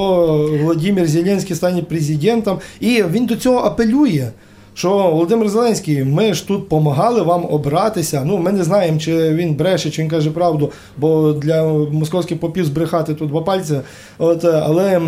Володимир 0.60 1.06
Зеленський 1.06 1.56
стане 1.56 1.82
президентом, 1.82 2.58
і 2.80 3.02
він 3.02 3.26
до 3.26 3.36
цього 3.36 3.58
апелює. 3.58 4.28
Що 4.74 4.90
Володимир 4.90 5.48
Зеленський, 5.48 6.04
ми 6.04 6.34
ж 6.34 6.48
тут 6.48 6.60
допомагали 6.60 7.22
вам 7.22 7.46
обратися. 7.50 8.22
Ну, 8.26 8.38
ми 8.38 8.52
не 8.52 8.64
знаємо, 8.64 8.98
чи 8.98 9.30
він 9.30 9.54
бреше, 9.54 9.90
чи 9.90 10.02
він 10.02 10.08
каже 10.08 10.30
правду, 10.30 10.72
бо 10.96 11.32
для 11.32 11.64
московських 11.92 12.40
попів 12.40 12.64
збрехати 12.64 13.14
тут 13.14 13.28
два 13.28 13.40
пальці. 13.40 13.80
От, 14.18 14.44
е, 14.44 14.62
але 14.66 14.98
е, 14.98 15.00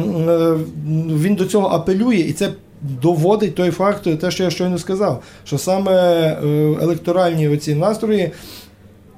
він 1.09 1.35
до 1.35 1.45
цього 1.45 1.69
апелює, 1.69 2.17
і 2.17 2.33
це 2.33 2.49
доводить 3.03 3.55
той 3.55 3.71
факт, 3.71 4.21
те, 4.21 4.31
що 4.31 4.45
я 4.45 4.51
щойно 4.51 4.79
сказав, 4.79 5.23
що 5.45 5.59
саме 5.59 5.93
електоральні 6.83 7.49
оці 7.49 7.75
настрої. 7.75 8.31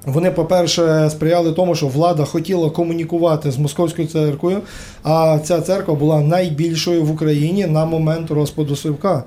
Вони, 0.06 0.30
по-перше, 0.30 1.10
сприяли 1.10 1.52
тому, 1.52 1.74
що 1.74 1.86
влада 1.86 2.24
хотіла 2.24 2.70
комунікувати 2.70 3.50
з 3.50 3.58
московською 3.58 4.08
церквою, 4.08 4.60
а 5.02 5.38
ця 5.44 5.60
церква 5.60 5.94
була 5.94 6.20
найбільшою 6.20 7.04
в 7.04 7.10
Україні 7.10 7.66
на 7.66 7.84
момент 7.84 8.30
розпаду 8.30 8.76
Сивка. 8.76 9.24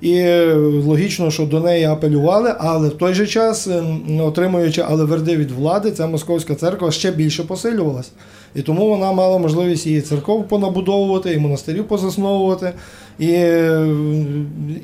І 0.00 0.14
е, 0.14 0.54
логічно, 0.86 1.30
що 1.30 1.46
до 1.46 1.60
неї 1.60 1.84
апелювали, 1.84 2.54
але 2.58 2.88
в 2.88 2.98
той 2.98 3.14
же 3.14 3.26
час, 3.26 3.66
ем, 3.66 4.20
отримуючи 4.20 4.84
але 4.88 5.04
верди 5.04 5.36
від 5.36 5.50
влади, 5.50 5.90
ця 5.90 6.06
московська 6.06 6.54
церква 6.54 6.90
ще 6.90 7.10
більше 7.10 7.42
посилювалася. 7.42 8.10
І 8.54 8.62
тому 8.62 8.88
вона 8.88 9.12
мала 9.12 9.38
можливість 9.38 9.86
і 9.86 10.00
церков 10.00 10.48
понабудовувати, 10.48 11.34
і 11.34 11.38
монастирів 11.38 11.88
позасновувати, 11.88 12.72
і, 13.18 13.26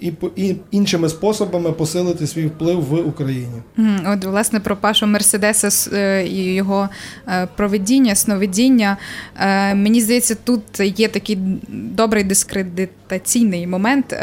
і, 0.01 0.13
і 0.37 0.57
іншими 0.71 1.09
способами 1.09 1.73
посилити 1.73 2.27
свій 2.27 2.47
вплив 2.47 2.81
в 2.81 3.09
Україні. 3.09 3.63
От, 4.07 4.25
власне, 4.25 4.61
про 4.61 4.77
Пашу 4.77 5.07
Мерседеса 5.07 5.91
е, 5.97 6.27
і 6.27 6.55
його 6.55 6.89
е, 7.29 7.49
проведіння, 7.57 8.15
сновидіння. 8.15 8.97
Е, 9.41 9.75
Мені 9.75 10.01
здається, 10.01 10.35
тут 10.45 10.63
є 10.81 11.09
такий 11.09 11.39
добрий 11.69 12.25
дискредитаційний 12.25 13.67
момент, 13.67 14.17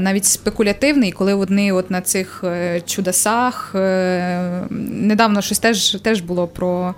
навіть 0.00 0.24
спекулятивний, 0.24 1.12
коли 1.12 1.34
вони 1.34 1.72
от 1.72 1.90
на 1.90 2.00
цих 2.00 2.44
чудесах 2.86 3.74
недавно 4.80 5.42
щось 5.42 5.58
теж, 5.58 5.90
теж 5.90 6.20
було 6.20 6.46
про. 6.46 6.94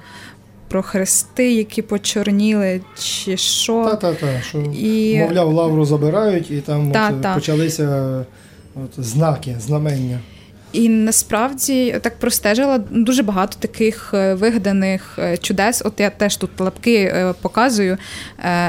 Про 0.68 0.82
хрести, 0.82 1.52
які 1.52 1.82
почорніли, 1.82 2.80
чи 2.98 3.36
що. 3.36 3.84
Та-та-та, 3.84 4.40
що 4.40 4.58
І- 4.58 5.18
мовляв, 5.18 5.52
лавру 5.52 5.84
забирають, 5.84 6.50
і 6.50 6.60
там 6.60 6.92
Та, 6.92 7.10
от, 7.10 7.34
почалися 7.34 8.24
от, 8.74 9.04
знаки, 9.04 9.56
знамення. 9.60 10.18
І 10.72 10.88
насправді 10.88 11.98
так 12.02 12.18
простежила 12.18 12.78
дуже 12.78 13.22
багато 13.22 13.56
таких 13.58 14.10
е, 14.14 14.34
вигаданих 14.34 15.18
е, 15.18 15.36
чудес. 15.36 15.82
От 15.84 16.00
я 16.00 16.10
теж 16.10 16.36
тут 16.36 16.60
лапки 16.60 16.94
е, 16.94 17.34
показую. 17.42 17.96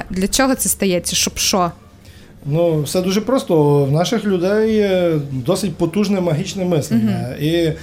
Для 0.10 0.28
чого 0.32 0.56
це 0.56 0.70
стається? 0.70 1.16
Щоб 1.16 1.38
що? 1.38 1.72
Ну, 2.46 2.82
все 2.84 3.02
дуже 3.02 3.22
просто. 3.22 3.86
В 3.86 3.92
наших 3.92 4.26
людей 4.26 4.90
досить 5.32 5.76
потужне 5.76 6.22
магічне 6.22 6.66
мислення. 6.66 7.36
І 7.42 7.54
е, 7.54 7.76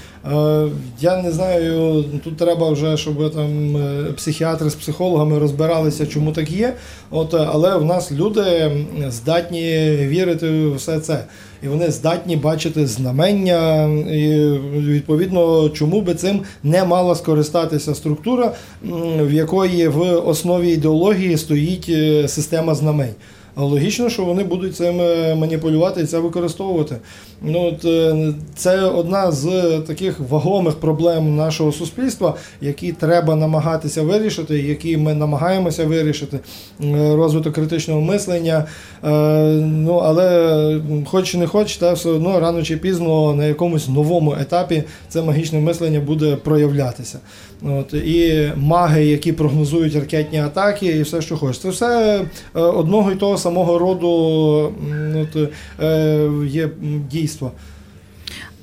я 1.01 1.23
не 1.23 1.33
знаю, 1.33 2.05
тут 2.25 2.37
треба 2.37 2.71
вже, 2.71 2.97
щоб 2.97 3.35
там 3.35 3.77
е, 3.77 4.05
психіатри 4.17 4.71
з 4.71 4.75
психологами 4.75 5.39
розбиралися, 5.39 6.07
чому 6.07 6.33
так 6.33 6.51
є. 6.51 6.75
От, 7.11 7.35
е, 7.35 7.49
але 7.53 7.77
в 7.77 7.85
нас 7.85 8.13
люди 8.13 8.71
здатні 9.09 9.97
вірити 10.01 10.51
в 10.51 10.75
все 10.75 11.01
це. 11.01 11.25
І 11.63 11.69
вони 11.69 11.91
здатні 11.91 12.37
бачити 12.37 12.87
знамення, 12.87 13.85
і 14.13 14.51
відповідно, 14.77 15.69
чому 15.69 16.01
би 16.01 16.15
цим 16.15 16.41
не 16.63 16.85
мала 16.85 17.15
скористатися 17.15 17.95
структура, 17.95 18.53
в 19.21 19.33
якої 19.33 19.89
в 19.89 20.01
основі 20.29 20.69
ідеології 20.69 21.37
стоїть 21.37 21.87
е, 21.89 22.29
система 22.29 22.75
знамень. 22.75 23.15
Логічно, 23.59 24.11
що 24.11 24.25
вони 24.25 24.45
будуть 24.45 24.77
цим 24.77 25.01
е, 25.01 25.35
маніпулювати 25.35 26.01
і 26.01 26.07
це 26.07 26.19
використовувати. 26.19 26.97
Ну, 27.43 27.63
от, 27.63 27.85
е, 27.85 28.35
це 28.55 28.81
одна 28.81 29.33
з 29.33 29.79
таких 29.87 30.21
вагомих 30.21 30.75
проблем 30.75 31.37
нашого 31.37 31.73
суспільства, 31.73 32.35
які 32.61 32.93
треба 32.93 33.35
намагатися 33.35 34.03
вирішити, 34.03 34.59
які 34.59 34.97
ми 34.97 35.15
намагаємося 35.15 35.85
вирішити. 35.87 36.41
Е, 36.85 37.17
Розвиток 37.17 37.55
критичного 37.55 38.01
мислення. 38.01 38.65
Ну, 39.03 39.97
але 40.05 40.81
хоч 41.07 41.35
не 41.35 41.47
хоч, 41.47 41.77
та 41.77 41.93
все 41.93 42.09
одно 42.09 42.41
рано 42.41 42.63
чи 42.63 42.77
пізно 42.77 43.35
на 43.35 43.47
якомусь 43.47 43.89
новому 43.89 44.37
етапі 44.41 44.83
це 45.09 45.23
магічне 45.23 45.61
мислення 45.61 46.01
буде 46.01 46.37
проявлятися. 46.37 47.19
От, 47.63 47.95
і 47.95 48.53
маги, 48.57 49.05
які 49.05 49.33
прогнозують 49.33 49.95
ракетні 49.95 50.41
атаки, 50.41 50.87
і 50.87 51.03
все, 51.03 51.23
що 51.23 51.37
хочеш. 51.37 51.59
Це 51.59 51.69
все 51.69 52.21
е, 52.55 52.61
одного 52.61 53.13
і 53.13 53.17
того 53.17 53.39
самого 53.39 53.79
роду 53.79 54.09
от, 55.15 55.51
е, 55.81 56.29
є 56.47 56.71
дійство. 57.11 57.53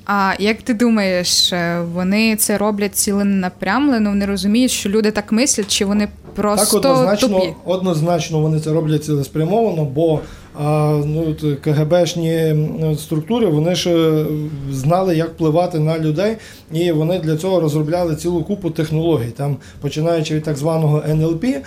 А 0.06 0.34
як 0.38 0.62
ти 0.62 0.74
думаєш, 0.74 1.52
е, 1.52 1.80
вони 1.94 2.36
це 2.36 2.58
роблять 2.58 2.96
ціленапрямлено? 2.96 4.10
Вони 4.10 4.26
розуміють, 4.26 4.70
що 4.70 4.88
люди 4.88 5.10
так 5.10 5.32
мислять, 5.32 5.68
чи 5.68 5.84
вони 5.84 6.08
просто 6.34 6.80
так, 6.80 6.92
однозначно, 6.92 7.28
тупі? 7.28 7.54
однозначно 7.64 8.40
вони 8.40 8.60
це 8.60 8.72
роблять 8.72 9.04
цілеспрямовано, 9.04 9.84
бо 9.84 10.20
а, 10.54 11.00
ну, 11.06 11.36
КГБшні 11.64 12.54
структури 12.98 13.46
вони 13.46 13.74
ж 13.74 13.90
е, 13.90 14.26
знали, 14.70 15.16
як 15.16 15.28
впливати 15.28 15.78
на 15.78 15.98
людей, 15.98 16.36
і 16.72 16.92
вони 16.92 17.18
для 17.18 17.36
цього 17.36 17.60
розробляли 17.60 18.16
цілу 18.16 18.42
купу 18.42 18.70
технологій, 18.70 19.30
там 19.36 19.56
починаючи 19.80 20.34
від 20.34 20.42
так 20.42 20.56
званого 20.56 21.02
НЛП, 21.08 21.44
е, 21.44 21.62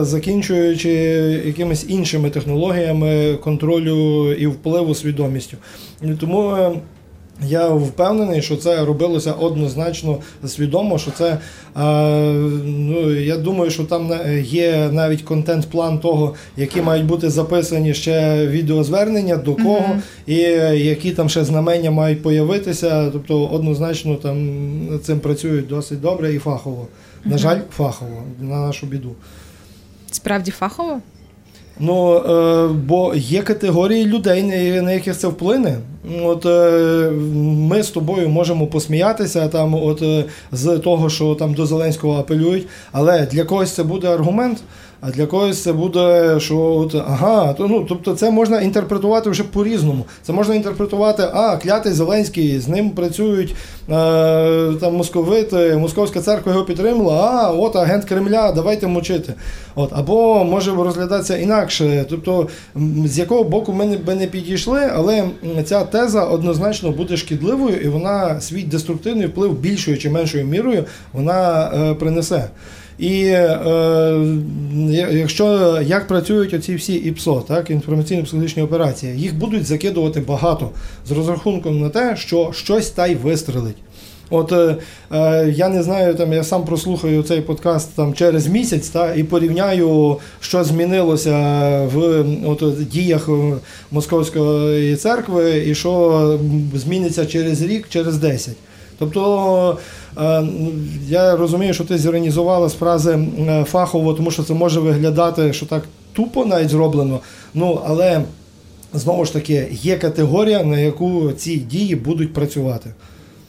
закінчуючи 0.00 0.90
якимись 1.46 1.86
іншими 1.88 2.30
технологіями 2.30 3.38
контролю 3.44 4.32
і 4.32 4.46
впливу 4.46 4.94
свідомістю. 4.94 5.56
Тому. 6.20 6.56
Е, 7.42 7.46
я 7.48 7.68
впевнений, 7.68 8.42
що 8.42 8.56
це 8.56 8.84
робилося 8.84 9.32
однозначно 9.32 10.18
свідомо. 10.46 10.98
Що 10.98 11.10
це 11.10 11.28
е, 11.28 11.38
ну 12.64 13.12
я 13.14 13.36
думаю, 13.36 13.70
що 13.70 13.84
там 13.84 14.12
є 14.42 14.88
навіть 14.92 15.22
контент-план 15.22 15.98
того, 15.98 16.34
які 16.56 16.82
мають 16.82 17.06
бути 17.06 17.30
записані 17.30 17.94
ще 17.94 18.46
відеозвернення, 18.46 19.36
до 19.36 19.54
кого, 19.54 19.84
і 20.26 20.34
які 20.34 21.10
там 21.10 21.28
ще 21.28 21.44
знамення 21.44 21.90
мають 21.90 22.22
появитися. 22.22 23.10
Тобто, 23.10 23.46
однозначно 23.46 24.14
там 24.14 24.58
цим 25.02 25.20
працюють 25.20 25.66
досить 25.66 26.00
добре 26.00 26.34
і 26.34 26.38
фахово. 26.38 26.86
На 27.24 27.38
жаль, 27.38 27.58
фахово, 27.76 28.22
на 28.40 28.66
нашу 28.66 28.86
біду. 28.86 29.10
Справді 30.10 30.50
фахово? 30.50 31.00
Ну, 31.80 32.16
е, 32.16 32.68
бо 32.86 33.12
є 33.14 33.42
категорії 33.42 34.06
людей, 34.06 34.42
на- 34.82 34.92
яких 34.92 35.16
це 35.16 35.28
вплине. 35.28 35.76
От 36.24 36.46
е, 36.46 37.10
ми 37.68 37.82
з 37.82 37.90
тобою 37.90 38.28
можемо 38.28 38.66
посміятися 38.66 39.48
там, 39.48 39.74
от 39.74 40.02
е, 40.02 40.24
з 40.52 40.78
того, 40.78 41.10
що 41.10 41.34
там 41.34 41.54
до 41.54 41.66
Зеленського 41.66 42.18
апелюють, 42.18 42.66
але 42.92 43.26
для 43.26 43.44
когось 43.44 43.72
це 43.72 43.82
буде 43.82 44.08
аргумент. 44.08 44.58
А 45.08 45.10
для 45.10 45.26
когось 45.26 45.62
це 45.62 45.72
буде, 45.72 46.36
що 46.40 46.58
от 46.58 46.94
ага, 46.94 47.52
то 47.52 47.68
ну 47.68 47.86
тобто 47.88 48.14
це 48.14 48.30
можна 48.30 48.60
інтерпретувати 48.60 49.30
вже 49.30 49.42
по-різному. 49.42 50.04
Це 50.22 50.32
можна 50.32 50.54
інтерпретувати, 50.54 51.22
а 51.32 51.56
клятий 51.56 51.92
Зеленський, 51.92 52.60
з 52.60 52.68
ним 52.68 52.90
працюють 52.90 53.50
е, 53.50 53.54
там 54.80 54.94
московити, 54.96 55.76
московська 55.76 56.20
церква 56.20 56.52
його 56.52 56.64
підтримала. 56.64 57.14
А 57.16 57.50
от 57.50 57.76
агент 57.76 58.04
Кремля, 58.04 58.52
давайте 58.52 58.86
мочити. 58.86 59.34
От 59.74 59.90
або 59.92 60.44
може 60.44 60.74
розглядатися 60.74 61.36
інакше. 61.36 62.04
Тобто, 62.10 62.48
з 63.04 63.18
якого 63.18 63.44
боку 63.44 63.72
ми 63.72 63.96
би 63.96 64.14
не 64.14 64.26
підійшли, 64.26 64.90
але 64.94 65.24
ця 65.64 65.84
теза 65.84 66.24
однозначно 66.24 66.90
буде 66.90 67.16
шкідливою, 67.16 67.76
і 67.76 67.88
вона 67.88 68.40
свій 68.40 68.62
деструктивний 68.62 69.26
вплив 69.26 69.52
більшою 69.52 69.98
чи 69.98 70.10
меншою 70.10 70.44
мірою 70.44 70.84
вона 71.12 71.70
е, 71.74 71.94
принесе. 71.94 72.48
І 72.98 73.24
е, 73.24 73.58
якщо 75.10 75.78
як 75.82 76.08
працюють 76.08 76.54
оці 76.54 76.74
всі 76.74 76.94
ІПСО, 76.94 77.44
так, 77.48 77.70
інформаційно-психологічні 77.70 78.62
операції, 78.62 79.20
їх 79.20 79.38
будуть 79.38 79.66
закидувати 79.66 80.20
багато 80.20 80.70
з 81.06 81.10
розрахунком 81.10 81.80
на 81.80 81.88
те, 81.88 82.16
що 82.16 82.50
щось 82.52 82.90
та 82.90 83.06
й 83.06 83.14
вистрелить. 83.14 83.76
От 84.30 84.52
е, 84.52 84.76
е, 85.12 85.52
я 85.56 85.68
не 85.68 85.82
знаю, 85.82 86.14
там 86.14 86.32
я 86.32 86.44
сам 86.44 86.64
прослухаю 86.64 87.22
цей 87.22 87.40
подкаст 87.40 87.88
там 87.96 88.14
через 88.14 88.46
місяць 88.46 88.88
та, 88.88 89.14
і 89.14 89.24
порівняю, 89.24 90.16
що 90.40 90.64
змінилося 90.64 91.32
в 91.94 92.24
от, 92.46 92.88
діях 92.88 93.28
е, 93.28 93.52
Московської 93.90 94.96
церкви, 94.96 95.64
і 95.66 95.74
що 95.74 96.40
зміниться 96.74 97.26
через 97.26 97.62
рік, 97.62 97.86
через 97.88 98.18
10. 98.18 98.54
Тобто 98.98 99.78
е, 100.18 100.42
я 101.08 101.36
розумію, 101.36 101.74
що 101.74 101.84
ти 101.84 101.98
зіронізувала 101.98 102.68
з 102.68 102.74
фрази 102.74 103.28
фахово, 103.66 104.14
тому 104.14 104.30
що 104.30 104.42
це 104.42 104.54
може 104.54 104.80
виглядати, 104.80 105.52
що 105.52 105.66
так 105.66 105.82
тупо 106.12 106.44
навіть 106.44 106.68
зроблено. 106.68 107.20
Ну 107.54 107.80
але 107.86 108.22
знову 108.94 109.24
ж 109.24 109.32
таки 109.32 109.68
є 109.70 109.98
категорія, 109.98 110.64
на 110.64 110.78
яку 110.78 111.32
ці 111.32 111.56
дії 111.56 111.96
будуть 111.96 112.32
працювати. 112.32 112.90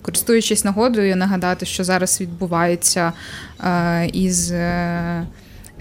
Користуючись 0.01 0.65
нагодою, 0.65 1.15
нагадати, 1.15 1.65
що 1.65 1.83
зараз 1.83 2.21
відбувається 2.21 3.13
е, 3.63 4.09
із 4.13 4.51
е, 4.51 5.27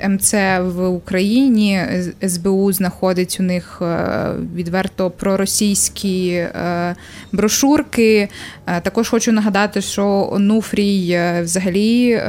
МЦ 0.09 0.35
в 0.61 0.87
Україні. 0.89 1.81
СБУ 2.29 2.73
знаходить 2.73 3.37
у 3.41 3.43
них 3.43 3.79
е, 3.83 4.07
відверто 4.55 5.11
проросійські 5.11 6.29
е, 6.29 6.95
брошурки. 7.33 8.29
Е, 8.67 8.81
також 8.81 9.09
хочу 9.09 9.33
нагадати, 9.33 9.81
що 9.81 10.29
Онуфрій 10.33 11.11
е, 11.11 11.43
взагалі. 11.43 12.21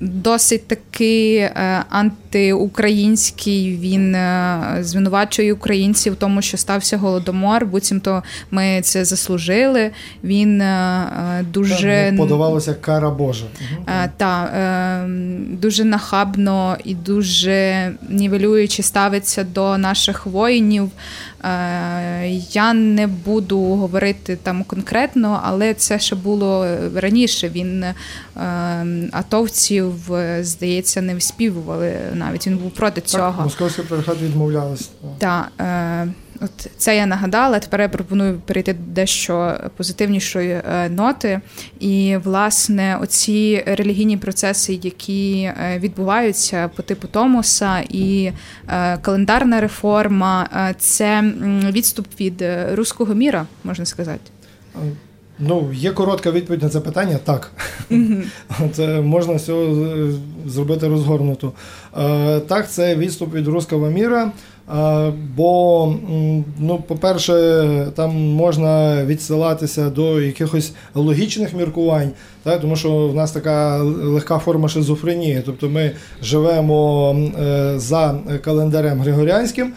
Досить 0.00 0.66
таки 0.66 1.36
е, 1.36 1.84
антиукраїнський. 2.30 3.76
Він 3.76 4.14
е, 4.14 4.78
звинувачує 4.80 5.52
українців 5.52 6.12
в 6.12 6.16
тому, 6.16 6.42
що 6.42 6.56
стався 6.56 6.96
голодомор. 6.96 7.66
Буцімто 7.66 8.22
ми 8.50 8.80
це 8.82 9.04
заслужили. 9.04 9.90
Він 10.24 10.60
е, 10.60 11.06
е, 11.40 11.44
дуже 11.52 12.04
Там 12.06 12.16
подавалося 12.16 12.74
кара 12.74 13.10
Божа. 13.10 13.44
Та 14.16 15.06
дуже 15.50 15.84
нахабно 15.84 16.76
і 16.84 16.94
дуже 16.94 17.92
нівелюючи 18.08 18.82
ставиться 18.82 19.44
до 19.44 19.78
наших 19.78 20.26
воїнів. 20.26 20.90
Я 22.52 22.72
не 22.72 23.06
буду 23.06 23.58
говорити 23.60 24.38
там 24.42 24.64
конкретно, 24.64 25.40
але 25.44 25.74
це 25.74 25.98
ще 25.98 26.16
було 26.16 26.66
раніше. 26.94 27.48
Він 27.48 27.84
атовців, 29.12 29.94
здається, 30.40 31.02
не 31.02 31.14
вспівували 31.14 31.94
навіть. 32.20 32.46
Він 32.46 32.56
був 32.56 32.70
проти 32.70 33.00
цього. 33.00 33.32
Так, 33.32 33.44
московський 33.44 33.84
патріархат 33.84 34.22
відмовлялась. 34.22 34.90
Так, 35.18 35.52
е, 35.60 36.08
от 36.40 36.70
це 36.76 36.96
я 36.96 37.06
нагадала. 37.06 37.58
Тепер 37.58 37.80
я 37.80 37.88
пропоную 37.88 38.40
перейти 38.46 38.72
до 38.72 38.92
дещо 38.92 39.56
позитивнішої 39.76 40.50
е, 40.50 40.88
ноти. 40.88 41.40
І, 41.80 42.16
власне, 42.24 42.98
оці 43.02 43.64
релігійні 43.66 44.16
процеси, 44.16 44.80
які 44.82 45.42
е, 45.42 45.78
відбуваються 45.78 46.70
по 46.76 46.82
типу 46.82 47.08
Томоса, 47.08 47.80
і 47.88 48.32
е, 48.68 48.98
календарна 48.98 49.60
реформа 49.60 50.48
це 50.78 51.22
відступ 51.72 52.06
від 52.20 52.44
руського 52.72 53.14
міра, 53.14 53.46
можна 53.64 53.84
сказати. 53.84 54.30
Ну, 55.40 55.70
є 55.72 55.90
коротка 55.90 56.30
відповідь 56.30 56.62
на 56.62 56.68
це 56.68 56.80
питання, 56.80 57.18
так. 57.24 57.50
Це 58.72 59.00
можна 59.00 59.38
цього 59.38 59.76
зробити 60.46 60.88
розгорнуто. 60.88 61.52
Е, 61.98 62.40
Так, 62.40 62.70
це 62.70 62.96
відступ 62.96 63.34
від 63.34 63.48
руского 63.48 63.90
міра. 63.90 64.32
Е, 64.78 65.12
Бо, 65.36 65.94
ну, 66.58 66.84
по-перше, 66.88 67.32
там 67.94 68.16
можна 68.16 69.04
відсилатися 69.04 69.90
до 69.90 70.20
якихось 70.20 70.72
логічних 70.94 71.54
міркувань, 71.54 72.10
тому 72.44 72.76
що 72.76 73.08
в 73.08 73.14
нас 73.14 73.32
така 73.32 73.78
легка 73.82 74.38
форма 74.38 74.68
шизофренії. 74.68 75.42
Тобто 75.46 75.68
ми 75.68 75.92
живемо 76.22 77.12
е, 77.40 77.72
за 77.76 78.18
календарем 78.44 79.00
Григоріанським, 79.00 79.72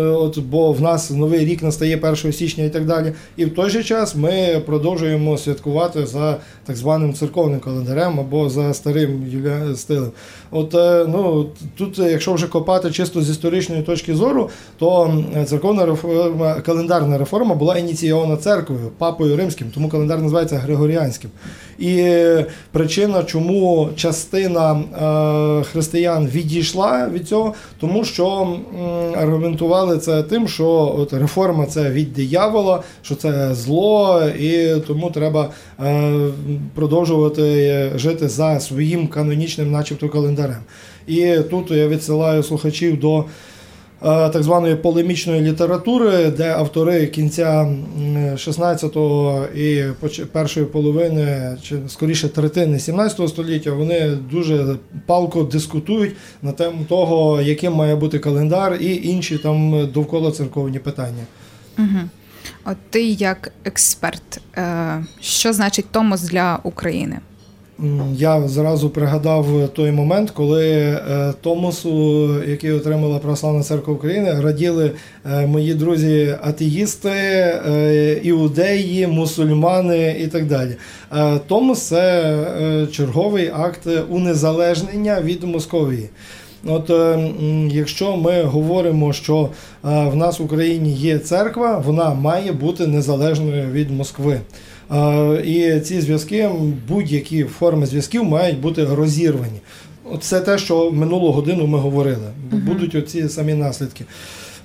от, 0.00 0.38
бо 0.38 0.72
в 0.72 0.80
нас 0.80 1.10
новий 1.10 1.44
рік 1.44 1.62
настає 1.62 1.96
1 1.96 2.32
січня 2.32 2.64
і 2.64 2.70
так 2.70 2.86
далі. 2.86 3.12
І 3.36 3.44
в 3.44 3.54
той 3.54 3.70
же 3.70 3.82
час 3.82 4.16
ми 4.16 4.62
продовжуємо 4.66 5.38
святкувати 5.38 6.06
за 6.06 6.36
так 6.64 6.76
званим 6.76 7.14
церковним 7.14 7.60
календарем 7.60 8.20
або 8.20 8.48
за 8.50 8.74
старим 8.74 9.24
юля- 9.34 9.76
стилем. 9.76 10.10
От 10.50 10.74
е, 10.74 11.06
ну 11.08 11.46
тут, 11.76 11.98
якщо 11.98 12.32
вже 12.34 12.46
копати 12.46 12.90
чисто 12.90 13.22
з 13.22 13.30
історичної 13.30 13.82
точки 13.82 14.14
зору, 14.14 14.50
то 14.78 15.14
церковна 15.46 15.86
реформа, 15.86 16.54
календарна 16.54 17.18
реформа 17.18 17.54
була 17.54 17.76
ініційована 17.78 18.36
церквою, 18.36 18.90
папою 18.98 19.36
римським, 19.36 19.66
тому 19.74 19.88
календар 19.88 20.22
називається 20.22 20.56
Григоріанським. 20.56 21.30
І 21.78 22.05
причина, 22.72 23.22
чому 23.24 23.88
частина 23.96 24.72
е, 24.72 25.64
християн 25.64 26.26
відійшла 26.26 27.08
від 27.08 27.28
цього, 27.28 27.54
тому 27.80 28.04
що 28.04 28.56
аргументували 29.16 29.98
це 29.98 30.22
тим, 30.22 30.48
що 30.48 30.94
от 30.98 31.12
реформа 31.12 31.66
це 31.66 31.90
від 31.90 32.12
диявола, 32.12 32.82
що 33.02 33.14
це 33.14 33.54
зло, 33.54 34.22
і 34.40 34.80
тому 34.86 35.10
треба 35.10 35.50
е, 35.80 36.12
продовжувати 36.74 37.90
жити 37.96 38.28
за 38.28 38.60
своїм 38.60 39.08
канонічним, 39.08 39.72
начебто, 39.72 40.08
календарем. 40.08 40.62
І 41.06 41.36
тут 41.50 41.70
я 41.70 41.88
відсилаю 41.88 42.42
слухачів 42.42 43.00
до. 43.00 43.24
Е, 44.02 44.28
Так 44.30 44.42
званої 44.42 44.76
полемічної 44.76 45.40
літератури, 45.40 46.30
де 46.30 46.50
автори 46.50 47.06
кінця 47.06 47.68
16-го 48.34 49.44
і 49.56 49.84
першої 50.32 50.66
половини, 50.66 51.56
чи 51.62 51.76
скоріше 51.88 52.28
третини 52.28 52.78
17 52.78 53.28
століття, 53.28 53.72
вони 53.72 54.18
дуже 54.30 54.76
палко 55.06 55.42
дискутують 55.42 56.16
на 56.42 56.52
тему 56.52 56.84
того, 56.88 57.40
яким 57.40 57.72
має 57.72 57.96
бути 57.96 58.18
календар, 58.18 58.78
і 58.80 59.08
інші 59.08 59.38
там 59.38 59.88
довкола 59.92 60.32
церковні 60.32 60.78
питання. 60.78 61.24
Угу. 61.78 61.98
От 62.64 62.76
ти 62.90 63.04
як 63.04 63.52
експерт, 63.64 64.40
е, 64.56 65.04
що 65.20 65.52
значить 65.52 65.86
Томос 65.90 66.22
для 66.22 66.58
України? 66.62 67.18
Я 68.14 68.48
зразу 68.48 68.90
пригадав 68.90 69.68
той 69.72 69.92
момент, 69.92 70.30
коли 70.30 70.68
е, 70.68 71.32
Томосу, 71.40 72.28
який 72.48 72.72
отримала 72.72 73.18
Православна 73.18 73.62
церква 73.62 73.94
України, 73.94 74.40
раділи 74.40 74.90
е, 75.26 75.46
мої 75.46 75.74
друзі 75.74 76.36
атеїсти, 76.42 77.08
е, 77.08 78.20
іудеї, 78.22 79.06
мусульмани 79.06 80.16
і 80.20 80.26
так 80.26 80.46
далі. 80.46 80.76
Е, 81.16 81.38
Томос 81.46 81.82
це 81.82 82.22
е, 82.62 82.86
черговий 82.86 83.50
акт 83.54 83.88
унезалежнення 84.10 85.20
від 85.20 85.44
Московії. 85.44 86.08
От 86.66 86.90
е, 86.90 87.30
якщо 87.70 88.16
ми 88.16 88.42
говоримо, 88.42 89.12
що 89.12 89.42
е, 89.44 89.48
в 89.82 90.16
нас 90.16 90.40
в 90.40 90.42
Україні 90.42 90.92
є 90.92 91.18
церква, 91.18 91.78
вона 91.86 92.14
має 92.14 92.52
бути 92.52 92.86
незалежною 92.86 93.70
від 93.72 93.90
Москви. 93.90 94.40
І 95.44 95.80
ці 95.80 96.00
зв'язки, 96.00 96.50
будь-які 96.88 97.44
форми 97.44 97.86
зв'язків 97.86 98.24
мають 98.24 98.60
бути 98.60 98.84
розірвані. 98.84 99.60
Це 100.20 100.40
те, 100.40 100.58
що 100.58 100.90
минулу 100.90 101.32
годину 101.32 101.66
ми 101.66 101.78
говорили. 101.78 102.26
Будуть 102.50 102.94
оці 102.94 103.28
самі 103.28 103.54
наслідки. 103.54 104.04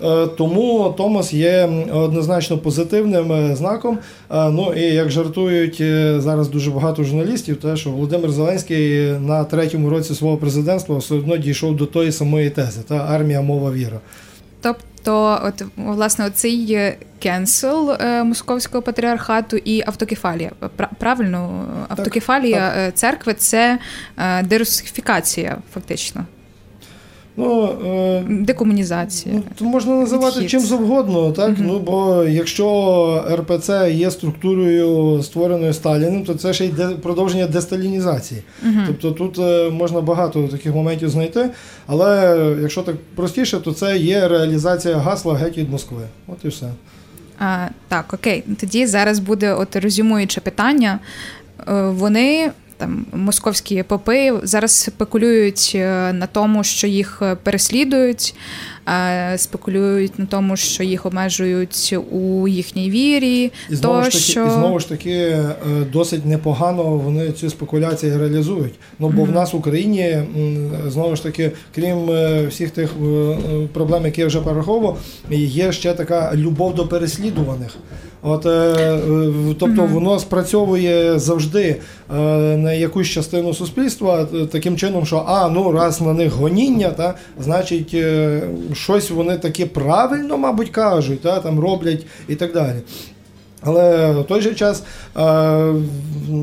Е, 0.04 0.28
Тому 0.28 0.94
Томас 0.98 1.34
є 1.34 1.70
однозначно 1.94 2.58
позитивним 2.58 3.32
е, 3.32 3.56
знаком. 3.56 3.98
Е, 4.32 4.50
Ну 4.50 4.74
і 4.74 4.82
як 4.82 5.12
жартують 5.12 5.84
зараз 6.22 6.50
дуже 6.50 6.72
багато 6.72 7.04
журналістів, 7.04 7.58
те, 7.58 7.78
що 7.78 7.90
Володимир 7.90 8.32
Зеленський 8.32 9.12
на 9.12 9.44
третьому 9.44 9.90
році 9.90 10.16
свого 10.16 10.38
президентства 10.38 10.98
все 10.98 11.16
одно 11.16 11.38
дійшов 11.38 11.76
до 11.76 11.86
тої 11.86 12.12
самої 12.12 12.50
тези: 12.50 12.82
та 12.88 12.96
армія, 12.96 13.42
мова, 13.42 13.72
віра. 13.72 14.00
Тобто, 14.62 14.84
от 15.08 15.64
власне, 15.76 16.26
оцей 16.26 16.94
кенсел 17.20 17.98
московського 18.24 18.82
патріархату 18.82 19.58
і 19.58 19.84
автокефалія. 19.88 20.52
Пра- 20.78 20.90
Правильно, 21.00 21.66
автокефалія 21.90 22.74
е, 22.78 22.92
церкви 22.92 23.34
це 23.34 23.80
е, 24.18 24.44
дерусифікація, 24.44 25.58
фактично, 25.74 26.26
Ну, 27.38 27.70
е, 27.86 28.24
декомунізація. 28.30 29.36
Ну, 29.62 29.70
можна 29.70 29.96
називати 29.96 30.36
Відхід. 30.36 30.50
чим 30.50 30.60
завгодно, 30.60 31.32
так? 31.32 31.52
Ну, 31.58 31.80
бо 31.80 32.24
якщо 32.30 33.26
РПЦ 33.36 33.92
є 33.92 34.12
структурою 34.12 35.24
створеною 35.24 35.74
Сталіним, 35.74 36.24
то 36.24 36.34
це 36.34 36.54
ще 36.54 36.66
й 36.66 36.70
де- 36.70 36.88
продовження 36.88 37.48
десталінізації. 37.48 38.42
Тобто 38.88 39.12
тут 39.12 39.40
е, 39.40 39.70
можна 39.70 40.02
багато 40.02 40.48
таких 40.48 40.76
моментів 40.76 41.10
знайти, 41.10 41.50
але 41.88 42.38
якщо 42.62 42.82
так 42.82 42.96
простіше, 43.16 43.58
то 43.60 43.74
це 43.74 43.98
є 43.98 44.28
реалізація 44.28 44.98
гасла 44.98 45.34
геть 45.36 45.58
від 45.58 45.70
Москви. 45.72 46.02
От 46.28 46.38
і 46.44 46.48
все. 46.48 46.66
А, 47.40 47.68
так, 47.88 48.14
окей. 48.14 48.44
Тоді 48.60 48.86
зараз 48.86 49.20
буде 49.20 49.54
от 49.54 49.76
резюмуюче 49.76 50.42
питання. 50.42 51.00
Е, 51.68 51.82
Вони. 51.84 52.52
Там 52.82 53.06
московські 53.14 53.84
попи 53.84 54.34
зараз 54.44 54.72
спекулюють 54.72 55.72
е, 55.76 56.14
на 56.14 56.28
тому, 56.28 56.64
що 56.64 56.88
їх 56.88 57.20
е, 57.22 57.36
переслідують, 57.44 58.36
е, 58.88 59.38
спекулюють 59.38 60.20
на 60.20 60.26
тому, 60.26 60.58
що 60.58 60.84
їх 60.84 61.06
обмежують 61.06 61.96
у 62.12 62.48
їхній 62.48 62.90
вірі. 62.90 63.52
І 63.70 63.76
знову, 63.76 64.04
то, 64.04 64.04
ж 64.04 64.12
таки, 64.12 64.24
що... 64.24 64.46
і 64.46 64.50
знову 64.50 64.80
ж 64.80 64.90
таки 64.90 65.38
досить 65.94 66.26
непогано 66.26 66.84
вони 66.84 67.32
ці 67.32 67.50
спекуляції 67.50 68.18
реалізують. 68.18 68.74
Ну 69.00 69.10
бо 69.10 69.24
в 69.24 69.32
нас 69.32 69.54
в 69.54 69.56
Україні 69.56 70.24
знову 70.88 71.16
ж 71.16 71.24
таки, 71.24 71.52
крім 71.76 72.10
всіх 72.50 72.72
тих 72.72 72.90
проблем, 73.74 74.06
які 74.06 74.22
я 74.22 74.28
вже 74.28 74.42
перераховував, 74.42 74.98
є 75.30 75.72
ще 75.72 75.94
така 75.94 76.36
любов 76.36 76.76
до 76.76 76.88
переслідуваних. 76.88 77.78
От, 78.24 78.46
е, 78.46 78.50
е, 78.50 79.00
тобто 79.60 79.86
воно 79.86 80.20
спрацьовує 80.20 81.20
завжди 81.20 81.62
е, 81.70 82.16
на 82.58 82.74
якусь 82.74 83.08
частину 83.08 83.54
суспільства 83.54 84.28
таким 84.52 84.78
чином, 84.78 85.06
що 85.06 85.24
а 85.28 85.50
ну 85.50 85.72
раз 85.72 86.02
на 86.02 86.14
них 86.14 86.34
гоніння, 86.34 86.90
та 86.90 87.16
значить 87.40 87.96
щось 88.74 89.10
вони 89.10 89.38
таке 89.38 89.66
правильно, 89.66 90.38
мабуть, 90.38 90.70
кажуть, 90.70 91.22
та 91.22 91.40
там 91.40 91.60
роблять 91.60 92.06
і 92.28 92.36
так 92.36 92.54
далі. 92.54 92.78
Але 93.64 94.12
в 94.12 94.24
той 94.24 94.42
же 94.42 94.56
час 94.56 94.84
е, 95.18 95.74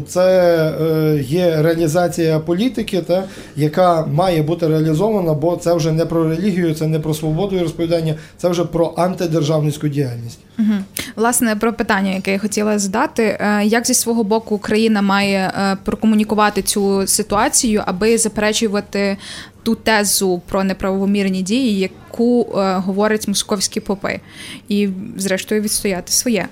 це 0.09 0.57
е, 0.81 1.23
є 1.23 1.63
реалізація 1.63 2.39
політики, 2.39 3.03
та, 3.03 3.25
яка 3.57 4.07
має 4.07 4.43
бути 4.43 4.69
реалізована, 4.69 5.35
бо 5.35 5.57
це 5.57 5.75
вже 5.75 5.93
не 5.93 6.07
про 6.07 6.29
релігію, 6.29 6.75
це 6.75 6.87
не 6.87 7.01
про 7.01 7.15
свободу 7.15 7.57
і 7.57 7.63
розповідання, 7.63 8.15
це 8.37 8.49
вже 8.49 8.65
про 8.65 8.95
антидержавницьку 8.97 9.89
діяльність. 9.89 10.39
Мгм. 10.57 10.85
Власне, 11.17 11.57
про 11.57 11.73
питання, 11.73 12.11
яке 12.11 12.33
я 12.33 12.39
хотіла 12.39 12.79
задати, 12.79 13.39
Е, 13.41 13.65
як 13.65 13.87
зі 13.87 13.95
свого 13.95 14.25
боку 14.25 14.55
Україна 14.55 15.03
має 15.03 15.53
прокомунікувати 15.85 16.63
цю 16.63 17.07
ситуацію, 17.07 17.83
аби 17.87 18.19
заперечувати 18.19 19.17
ту 19.63 19.75
тезу 19.75 20.43
про 20.49 20.65
неправомірні 20.65 21.43
дії, 21.43 21.79
яку 21.79 22.43
говорять 22.55 23.29
московські 23.29 23.81
попи, 23.81 24.21
і 24.69 24.89
зрештою 25.17 25.61
відстояти 25.61 26.13
своє. 26.13 26.49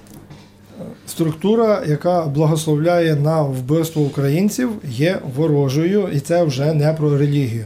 Структура, 1.06 1.82
яка 1.86 2.22
благословляє 2.26 3.16
на 3.16 3.42
вбивство 3.42 4.02
українців, 4.02 4.68
є 4.88 5.18
ворожою, 5.36 6.08
і 6.12 6.20
це 6.20 6.44
вже 6.44 6.74
не 6.74 6.92
про 6.92 7.18
релігію. 7.18 7.64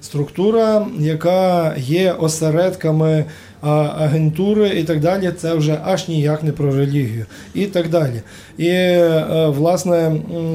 Структура, 0.00 0.86
яка 0.98 1.74
є 1.76 2.12
осередками 2.12 3.24
агентури 3.60 4.68
і 4.68 4.84
так 4.84 5.00
далі, 5.00 5.32
це 5.36 5.54
вже 5.54 5.78
аж 5.84 6.08
ніяк 6.08 6.42
не 6.42 6.52
про 6.52 6.76
релігію. 6.76 7.26
І 7.54 7.66
так 7.66 7.88
далі. 7.88 8.22
І 8.58 8.68
е, 8.68 9.46
власне 9.48 10.12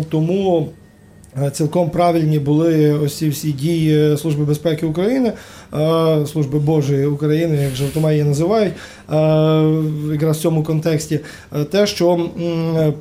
тому. 0.09 0.69
е, 1.45 1.49
Цілком 1.51 1.89
правильні 1.89 2.39
були 2.39 2.93
ось 2.93 3.17
ці 3.17 3.29
всі 3.29 3.51
дії 3.51 4.17
Служби 4.17 4.45
безпеки 4.45 4.85
України, 4.85 5.29
е, 5.29 5.33
Служби 6.31 6.59
Божої 6.59 7.05
України, 7.05 7.63
як 7.63 7.75
жартома 7.75 8.11
її 8.11 8.23
називають, 8.23 8.73
якраз 10.11 10.37
в 10.37 10.41
цьому 10.41 10.63
контексті, 10.63 11.19
е, 11.55 11.63
те, 11.63 11.87
що 11.87 12.29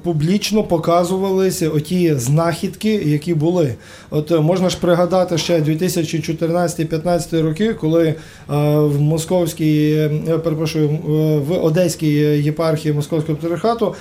публічно 0.02 0.62
показувалися 0.62 1.68
оті 1.68 2.14
знахідки, 2.14 2.94
які 2.94 3.34
були. 3.34 3.74
От 4.10 4.30
е, 4.30 4.40
можна 4.40 4.68
ж 4.68 4.78
пригадати 4.80 5.38
ще 5.38 5.60
2014-15 5.60 7.42
роки, 7.42 7.74
коли 7.74 8.06
е, 8.06 8.14
в 8.78 9.00
московській, 9.00 10.10
перепрошую, 10.44 10.88
в 11.48 11.64
Одеській 11.64 12.14
єпархії 12.42 12.94
Московського 12.94 13.38
патріархату 13.38 13.94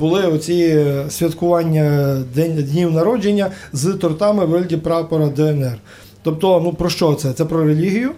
були 0.00 0.22
оці 0.22 0.86
святкування 1.08 2.16
днів 2.34 2.90
народження 2.90 3.50
з 3.72 3.92
тортами 3.92 4.44
в 4.44 4.48
вигляді 4.48 4.76
прапора 4.76 5.28
ДНР. 5.28 5.78
Тобто, 6.22 6.60
ну 6.64 6.72
про 6.72 6.90
що 6.90 7.14
це? 7.14 7.32
Це 7.32 7.44
про 7.44 7.64
релігію? 7.64 8.10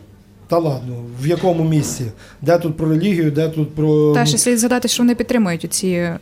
та 0.51 0.59
ладно, 0.59 0.95
в 1.23 1.27
якому 1.27 1.65
місці? 1.65 2.05
Де 2.43 2.59
тут 2.59 2.77
про 2.77 2.89
релігію, 2.89 3.31
де 3.31 3.49
тут 3.49 3.75
про. 3.75 4.13
Та 4.15 4.27
ще 4.27 4.39
слід 4.39 4.59
згадати, 4.59 4.89
що 4.89 5.03
вони 5.03 5.15
підтримують 5.15 5.67
ці 5.71 5.89
е, 5.89 6.19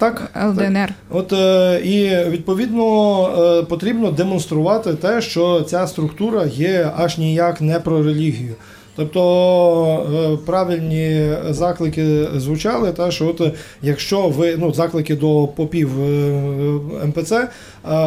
Так, 0.00 0.30
ЛДНР. 0.46 0.94
От 1.10 1.32
е, 1.32 1.80
і 1.84 2.30
відповідно 2.30 3.26
е, 3.38 3.62
потрібно 3.62 4.10
демонструвати 4.10 4.94
те, 4.94 5.20
що 5.20 5.60
ця 5.60 5.86
структура 5.86 6.44
є 6.44 6.90
аж 6.96 7.18
ніяк 7.18 7.60
не 7.60 7.80
про 7.80 8.02
релігію. 8.02 8.54
Тобто 9.00 10.36
е, 10.42 10.46
правильні 10.46 11.32
заклики 11.50 12.28
звучали, 12.36 12.92
та 12.92 13.10
що 13.10 13.28
от 13.28 13.40
е, 13.40 13.52
якщо 13.82 14.28
ви 14.28 14.56
ну 14.58 14.72
заклики 14.72 15.16
до 15.16 15.48
попів 15.56 15.90
е, 16.00 17.06
МПЦ, 17.06 17.48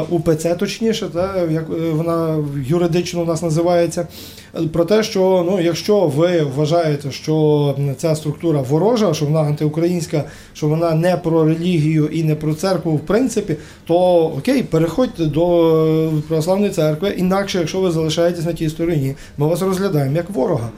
УПЦ 0.09 0.55
точніше, 0.55 1.09
та 1.13 1.37
як 1.51 1.65
вона 1.93 2.45
юридично 2.67 3.21
у 3.21 3.25
нас 3.25 3.41
називається, 3.41 4.07
про 4.71 4.85
те, 4.85 5.03
що 5.03 5.45
ну 5.49 5.61
якщо 5.61 6.07
ви 6.07 6.41
вважаєте, 6.41 7.11
що 7.11 7.75
ця 7.97 8.15
структура 8.15 8.61
ворожа, 8.61 9.13
що 9.13 9.25
вона 9.25 9.39
антиукраїнська, 9.39 10.23
що 10.53 10.67
вона 10.67 10.93
не 10.93 11.17
про 11.17 11.43
релігію 11.43 12.07
і 12.07 12.23
не 12.23 12.35
про 12.35 12.53
церкву, 12.53 12.95
в 12.95 12.99
принципі, 12.99 13.55
то 13.87 13.95
окей, 14.37 14.63
переходьте 14.63 15.25
до 15.25 15.85
е, 15.85 16.21
православної 16.27 16.71
церкви. 16.71 17.09
Інакше, 17.17 17.59
якщо 17.59 17.79
ви 17.79 17.91
залишаєтесь 17.91 18.45
на 18.45 18.53
тій 18.53 18.69
стороні, 18.69 19.15
ми 19.37 19.47
вас 19.47 19.61
розглядаємо 19.61 20.15
як 20.15 20.29
ворога. 20.29 20.69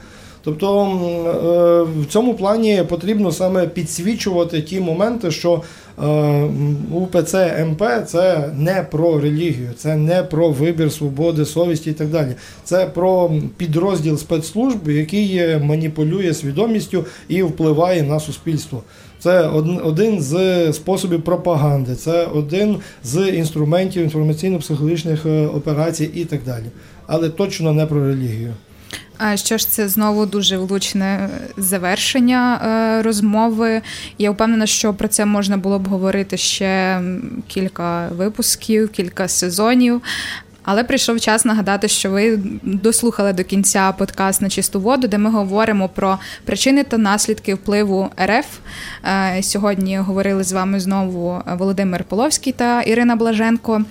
Тобто 0.46 0.82
е, 0.82 2.00
в 2.00 2.06
цьому 2.06 2.34
плані 2.34 2.82
потрібно 2.88 3.32
саме 3.32 3.66
підсвічувати 3.66 4.62
ті 4.62 4.80
моменти, 4.80 5.30
що 5.30 5.62
е, 6.02 6.50
УПЦ 6.92 7.64
МП 7.70 7.82
це 8.06 8.50
не 8.56 8.86
про 8.90 9.20
релігію, 9.20 9.70
це 9.76 9.96
не 9.96 10.22
про 10.22 10.50
вибір 10.50 10.92
свободи, 10.92 11.44
совісті 11.44 11.90
і 11.90 11.92
так 11.92 12.08
далі. 12.08 12.34
Це 12.64 12.86
про 12.86 13.32
підрозділ 13.56 14.16
спецслужб, 14.16 14.90
який 14.90 15.58
маніпулює 15.58 16.34
свідомістю 16.34 17.04
і 17.28 17.42
впливає 17.42 18.02
на 18.02 18.20
суспільство. 18.20 18.82
Це 19.18 19.48
один 19.84 20.20
з 20.20 20.72
способів 20.72 21.22
пропаганди, 21.22 21.94
це 21.94 22.26
один 22.26 22.76
з 23.04 23.28
інструментів 23.28 24.02
інформаційно-психологічних 24.02 25.28
е, 25.28 25.46
операцій 25.46 26.10
і 26.14 26.24
так 26.24 26.40
далі. 26.46 26.64
Але 27.06 27.28
точно 27.28 27.72
не 27.72 27.86
про 27.86 28.06
релігію. 28.06 28.54
Що 29.34 29.58
ж 29.58 29.70
це 29.70 29.88
знову 29.88 30.26
дуже 30.26 30.58
влучне 30.58 31.28
завершення 31.56 32.60
е, 32.64 33.02
розмови. 33.02 33.82
Я 34.18 34.30
впевнена, 34.30 34.66
що 34.66 34.94
про 34.94 35.08
це 35.08 35.24
можна 35.26 35.56
було 35.56 35.78
б 35.78 35.88
говорити 35.88 36.36
ще 36.36 37.00
кілька 37.46 38.08
випусків, 38.08 38.88
кілька 38.88 39.28
сезонів. 39.28 40.02
Але 40.66 40.84
прийшов 40.84 41.20
час 41.20 41.44
нагадати, 41.44 41.88
що 41.88 42.10
ви 42.10 42.38
дослухали 42.62 43.32
до 43.32 43.44
кінця 43.44 43.92
подкаст 43.92 44.42
на 44.42 44.48
чисту 44.48 44.80
воду, 44.80 45.08
де 45.08 45.18
ми 45.18 45.30
говоримо 45.30 45.88
про 45.88 46.18
причини 46.44 46.84
та 46.84 46.98
наслідки 46.98 47.54
впливу 47.54 48.10
РФ. 48.24 48.46
Е, 49.04 49.42
Сьогодні 49.42 49.98
говорили 49.98 50.44
з 50.44 50.52
вами 50.52 50.80
знову 50.80 51.42
Володимир 51.58 52.04
Половський 52.04 52.52
та 52.52 52.82
Ірина 52.82 53.16
Блаженко. 53.16 53.74
Е, 53.76 53.84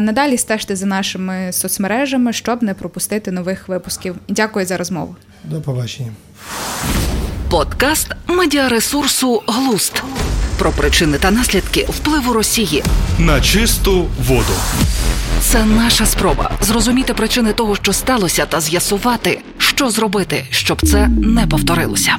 Надалі 0.00 0.38
стежте 0.38 0.76
за 0.76 0.86
нашими 0.86 1.52
соцмережами, 1.52 2.32
щоб 2.32 2.62
не 2.62 2.74
пропустити 2.74 3.30
нових 3.30 3.68
випусків. 3.68 4.16
Дякую 4.28 4.66
за 4.66 4.76
розмову. 4.76 5.16
До 5.44 5.60
побачення. 5.60 6.12
Подкаст 7.50 8.08
медіаресурсу 8.26 9.42
Глуст 9.46 10.02
про 10.58 10.70
причини 10.70 11.18
та 11.18 11.30
наслідки 11.30 11.86
впливу 11.88 12.32
Росії. 12.32 12.82
На 13.18 13.40
чисту 13.40 14.06
воду. 14.26 14.52
Це 15.40 15.64
наша 15.64 16.06
спроба 16.06 16.50
зрозуміти 16.60 17.14
причини 17.14 17.52
того, 17.52 17.76
що 17.76 17.92
сталося, 17.92 18.46
та 18.46 18.60
з'ясувати, 18.60 19.40
що 19.58 19.90
зробити, 19.90 20.46
щоб 20.50 20.86
це 20.86 21.08
не 21.08 21.46
повторилося. 21.46 22.16